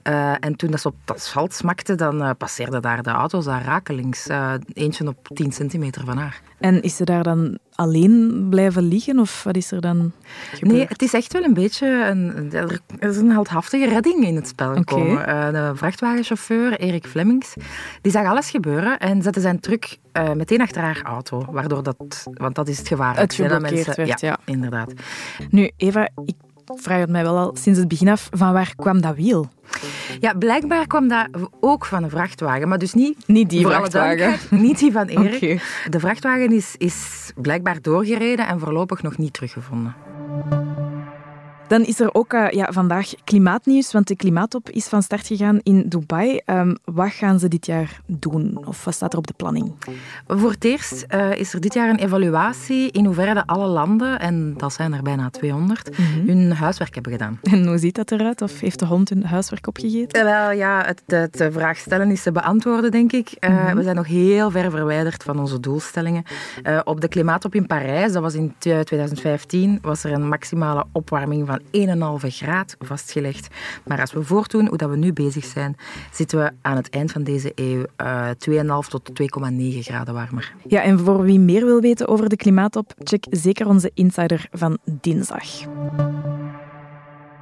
Uh, 0.10 0.32
en 0.40 0.51
toen 0.56 0.72
dat 0.72 0.82
ze 0.82 0.88
op 0.88 0.96
het 1.06 1.16
asfalt 1.16 1.54
smakte, 1.54 1.96
dan 1.96 2.22
uh, 2.22 2.30
passeerde 2.38 2.80
daar 2.80 3.04
de 3.04 3.10
auto's 3.10 3.46
daar 3.46 3.64
rakelings. 3.64 4.28
eentje 4.74 5.08
op 5.08 5.28
10 5.34 5.52
centimeter 5.52 6.06
van 6.06 6.18
haar. 6.18 6.42
En 6.60 6.82
is 6.82 6.96
ze 6.96 7.04
daar 7.04 7.24
dan 7.24 7.58
alleen 7.76 8.48
blijven 8.50 8.84
liggen 8.84 9.20
of 9.20 9.44
wat 9.44 9.56
is 9.56 9.72
er 9.72 9.82
dan 9.82 10.12
gebeurd? 10.52 10.78
Nee, 10.78 10.86
het 10.88 11.02
is 11.02 11.14
echt 11.14 11.34
wel 11.34 11.44
een 11.44 11.54
beetje 11.54 11.88
een, 11.88 12.52
er 12.54 12.82
is 13.10 13.18
een 13.18 13.32
heldhaftige 13.32 13.88
redding 13.88 14.26
in 14.26 14.36
het 14.36 14.48
spel 14.48 14.76
gekomen. 14.76 15.22
Okay. 15.22 15.52
de 15.52 15.72
vrachtwagenchauffeur 15.76 16.80
Erik 16.80 17.06
Flemings, 17.08 17.54
die 18.02 18.12
zag 18.12 18.26
alles 18.26 18.50
gebeuren 18.50 19.00
en 19.00 19.22
zette 19.22 19.40
zijn 19.40 19.60
truck 19.60 19.98
uh, 20.14 20.32
meteen 20.32 20.62
achter 20.62 20.82
haar 20.82 21.02
auto, 21.04 21.46
waardoor 21.52 21.84
dat, 21.84 22.28
want 22.34 22.56
dat 22.56 22.68
is 22.68 22.78
het 22.78 22.88
gevaar. 22.88 23.18
Het 23.18 23.34
geblokkeerd 23.34 23.96
werd, 23.96 24.20
ja, 24.20 24.28
ja. 24.28 24.38
Inderdaad. 24.46 24.94
Nu, 25.50 25.72
Eva, 25.78 26.10
ik 26.26 26.36
vraag 26.66 27.00
het 27.00 27.10
mij 27.10 27.24
wel 27.24 27.38
al 27.38 27.56
sinds 27.56 27.80
het 27.80 27.88
begin 27.88 28.10
af, 28.10 28.30
van 28.32 28.54
waar 28.54 28.74
kwam 28.76 29.02
dat 29.02 29.16
wiel? 29.16 29.50
Ja, 30.20 30.34
blijkbaar 30.34 30.88
kwam 30.88 31.08
dat 31.08 31.28
ook 31.60 31.86
van 31.86 32.04
een 32.04 32.10
vrachtwagen, 32.10 32.68
maar 32.68 32.78
dus 32.78 32.94
niet... 32.94 33.28
Niet 33.28 33.50
die 33.50 33.66
vrachtwagen? 33.66 34.40
Niet 34.50 34.80
die 34.80 34.92
van 34.92 35.08
Erik. 35.18 35.36
Okay. 35.36 35.60
De 35.90 36.00
vrachtwagen 36.00 36.52
is, 36.52 36.76
is 36.78 37.32
blijkbaar 37.36 37.82
doorgereden 37.82 38.48
en 38.48 38.60
voorlopig 38.60 39.02
nog 39.02 39.18
niet 39.18 39.34
teruggevonden. 39.34 39.96
Dan 41.72 41.86
is 41.86 42.00
er 42.00 42.14
ook 42.14 42.34
uh, 42.34 42.50
ja, 42.50 42.68
vandaag 42.72 43.14
klimaatnieuws, 43.24 43.92
want 43.92 44.08
de 44.08 44.16
klimaattop 44.16 44.70
is 44.70 44.88
van 44.88 45.04
start 45.04 45.28
gegaan 45.28 45.60
in 45.64 45.84
Dubai. 45.88 46.40
Um, 46.46 46.78
wat 46.84 47.12
gaan 47.12 47.40
ze 47.40 47.48
dit 47.48 47.66
jaar 47.66 48.02
doen? 48.06 48.62
Of 48.66 48.86
wat 48.86 48.94
staat 48.94 49.14
er 49.14 49.20
op 49.20 49.28
de 49.28 49.34
planning? 49.34 49.74
Voor 50.28 50.52
het 50.52 50.64
eerst 50.64 51.06
uh, 51.10 51.36
is 51.36 51.54
er 51.54 51.62
dit 51.62 51.74
jaar 51.74 51.90
een 51.90 52.00
evaluatie 52.00 52.92
in 52.92 53.06
hoeverre 53.06 53.34
de 53.34 53.46
alle 53.46 53.68
landen, 53.68 54.20
en 54.20 54.54
dat 54.58 54.74
zijn 54.74 54.94
er 54.94 55.02
bijna 55.02 55.30
200, 55.30 55.98
mm 55.98 56.06
-hmm. 56.06 56.28
hun 56.28 56.52
huiswerk 56.52 56.94
hebben 56.94 57.12
gedaan. 57.12 57.40
En 57.42 57.68
hoe 57.68 57.78
ziet 57.78 57.96
dat 57.96 58.12
eruit? 58.12 58.42
Of 58.42 58.60
heeft 58.60 58.80
de 58.80 58.86
hond 58.86 59.10
hun 59.10 59.26
huiswerk 59.26 59.68
opgegeten? 59.68 60.20
Uh, 60.20 60.26
wel 60.26 60.52
ja, 60.52 60.86
het, 60.86 61.04
het, 61.06 61.54
vraag 61.54 61.78
stellen 61.78 62.12
is 62.12 62.24
te 62.24 62.32
beantwoorden, 62.32 62.92
denk 62.92 63.12
ik. 63.12 63.38
Mm 63.40 63.56
-hmm. 63.56 63.76
We 63.76 63.84
zijn 63.84 63.96
nog 63.96 64.08
heel 64.08 64.52
ver 64.52 64.72
verwijderd 64.72 65.24
van 65.24 65.40
onze 65.40 65.60
doelstellingen. 65.60 66.24
op 66.84 67.02
de 67.02 67.08
klimaattop 67.08 67.56
in 67.56 67.68
Parijs, 67.68 68.12
dat 68.12 68.22
was 68.22 68.34
in 68.34 68.54
2015, 68.58 69.80
was 69.82 70.04
er 70.04 70.12
een 70.12 70.28
maximale 70.28 70.86
opwarming 70.92 71.48
van 71.48 71.60
1,5 71.64 72.28
graad 72.28 72.76
vastgelegd. 72.80 73.48
Maar 73.86 74.00
als 74.00 74.14
we 74.14 74.24
voortdoen 74.24 74.68
hoe 74.68 74.78
dat 74.78 74.90
we 74.90 74.98
nu 74.98 75.14
bezig 75.14 75.46
zijn, 75.46 75.76
zitten 76.12 76.40
we 76.40 76.52
aan 76.62 76.76
het 76.76 76.90
eind 76.90 77.12
van 77.12 77.24
deze 77.24 77.52
eeuw 77.56 77.86
uh, 78.02 78.30
2,5 78.50 78.88
tot 78.90 79.10
2,9 79.22 79.26
graden 79.80 80.14
warmer. 80.14 80.54
Ja, 80.68 80.82
en 80.82 81.00
voor 81.00 81.22
wie 81.22 81.40
meer 81.40 81.66
wil 81.66 81.82
weten 81.82 82.08
over 82.08 82.30
de 82.30 82.36
klimaattop, 82.36 82.94
check 82.98 83.26
zeker 83.30 83.68
onze 83.68 83.92
insider 83.94 84.48
van 84.52 84.78
dinsdag. 85.02 85.46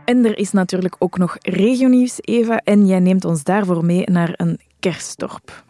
En 0.05 0.25
er 0.25 0.37
is 0.37 0.51
natuurlijk 0.51 0.95
ook 0.99 1.17
nog 1.17 1.37
regionieuws, 1.39 2.17
Eva, 2.21 2.61
en 2.63 2.87
jij 2.87 2.99
neemt 2.99 3.25
ons 3.25 3.43
daarvoor 3.43 3.85
mee 3.85 4.03
naar 4.09 4.33
een 4.35 4.59
kerstdorp. 4.79 5.63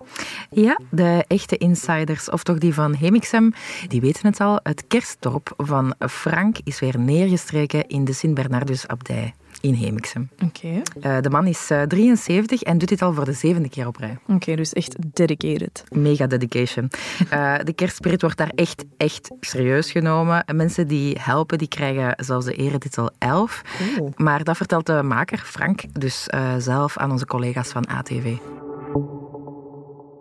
Ja, 0.50 0.80
de 0.90 1.26
echte 1.28 1.58
insiders, 1.58 2.30
of 2.30 2.44
toch 2.44 2.58
die 2.58 2.74
van 2.74 2.96
Hemixem, 2.96 3.54
die 3.88 4.02
weten 4.02 4.26
het 4.28 4.40
al. 4.40 4.60
Het 4.64 4.88
kerstdorp 4.88 5.54
van 5.58 5.96
Frank 6.10 6.58
is 6.64 6.80
weer 6.80 7.00
neergestreken 7.00 7.88
in 7.88 8.06
de 8.06 8.14
Sint-Bernardus-abdij 8.14 9.34
in 9.62 9.74
Hemixem. 9.74 10.30
Oké. 10.44 10.46
Okay. 10.46 11.16
Uh, 11.18 11.22
de 11.22 11.30
man 11.30 11.48
is 11.48 11.72
uh, 11.72 11.82
73 11.82 12.62
en 12.62 12.78
doet 12.78 12.90
dit 12.90 13.02
al 13.02 13.14
voor 13.14 13.26
de 13.26 13.34
zevende 13.34 13.70
keer 13.70 13.88
op 13.88 13.96
rij. 13.98 14.18
Oké, 14.22 14.34
okay, 14.34 14.56
dus 14.56 14.74
echt 14.74 14.96
dedicated. 15.14 15.84
Mega 15.90 16.28
dedication. 16.28 16.90
Uh, 17.34 17.56
de 17.64 17.74
kerstspirit 17.74 18.22
wordt 18.22 18.38
daar 18.38 18.52
echt, 18.56 18.86
echt 18.98 19.32
serieus 19.40 19.92
genomen. 19.92 20.46
En 20.46 20.56
mensen 20.56 20.88
die 20.88 21.18
helpen, 21.20 21.58
die 21.58 21.68
krijgen 21.68 22.14
zelfs 22.26 22.46
de 22.46 22.54
eretitel 22.54 23.10
11. 23.18 23.62
Oh. 24.00 24.10
Maar 24.16 24.44
dat 24.44 24.58
vertelt 24.58 24.86
de 24.86 25.04
maker, 25.04 25.38
Frank, 25.38 25.82
dus 26.00 26.28
zelf 26.58 26.98
aan 26.98 27.12
onze 27.12 27.26
collega's 27.26 27.70
van 27.70 27.88
ATV. 27.88 28.38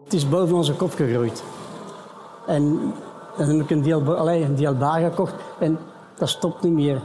Het 0.09 0.17
is 0.17 0.29
boven 0.29 0.57
onze 0.57 0.73
kop 0.73 0.95
gegroeid. 0.95 1.43
En 2.47 2.93
dan 3.37 3.49
heb 3.49 3.61
ik 3.61 3.71
een 3.71 3.83
deel, 3.83 4.17
allez, 4.17 4.45
een 4.45 4.55
deel 4.55 4.75
baar 4.75 5.01
gekocht 5.01 5.35
en 5.59 5.79
dat 6.19 6.29
stopt 6.29 6.63
niet 6.63 6.73
meer. 6.73 7.01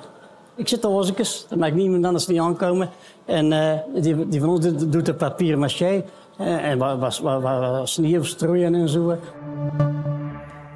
Ik 0.55 0.67
zit 0.67 0.85
al 0.85 1.07
eens, 1.17 1.45
dat 1.49 1.59
maakt 1.59 1.75
niemand 1.75 2.05
anders 2.05 2.27
niet 2.27 2.39
aankomen. 2.39 2.89
En 3.25 3.51
uh, 3.51 3.71
die, 4.01 4.27
die, 4.27 4.39
van 4.39 4.49
ons 4.49 4.67
doet 4.87 5.05
de 5.05 5.13
papier 5.13 5.57
maché 5.57 6.03
uh, 6.39 6.69
en 6.69 6.77
was, 6.77 7.19
was, 7.19 7.41
was 7.41 7.93
sneeuw 7.93 8.23
strooien 8.23 8.75
en 8.75 8.89
zo. 8.89 9.17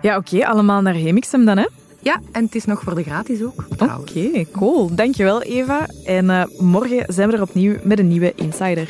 Ja, 0.02 0.18
oké, 0.18 0.36
okay, 0.36 0.50
allemaal 0.50 0.82
naar 0.82 0.96
Hemixem 0.96 1.46
dan, 1.46 1.58
hè? 1.58 1.68
Ja, 2.00 2.22
en 2.32 2.44
het 2.44 2.56
is 2.56 2.66
nog 2.66 2.82
voor 2.82 2.96
de 2.96 3.04
gratis 3.04 3.44
ook. 3.44 3.66
Oké, 3.70 3.84
okay, 3.84 4.48
cool. 4.52 4.96
Dankjewel, 4.96 5.42
Eva. 5.42 5.86
En 6.06 6.26
uh, 6.26 6.44
morgen 6.58 7.14
zijn 7.14 7.30
we 7.30 7.36
er 7.36 7.42
opnieuw 7.42 7.76
met 7.84 8.00
een 8.00 8.08
nieuwe 8.08 8.34
Insider. 8.36 8.90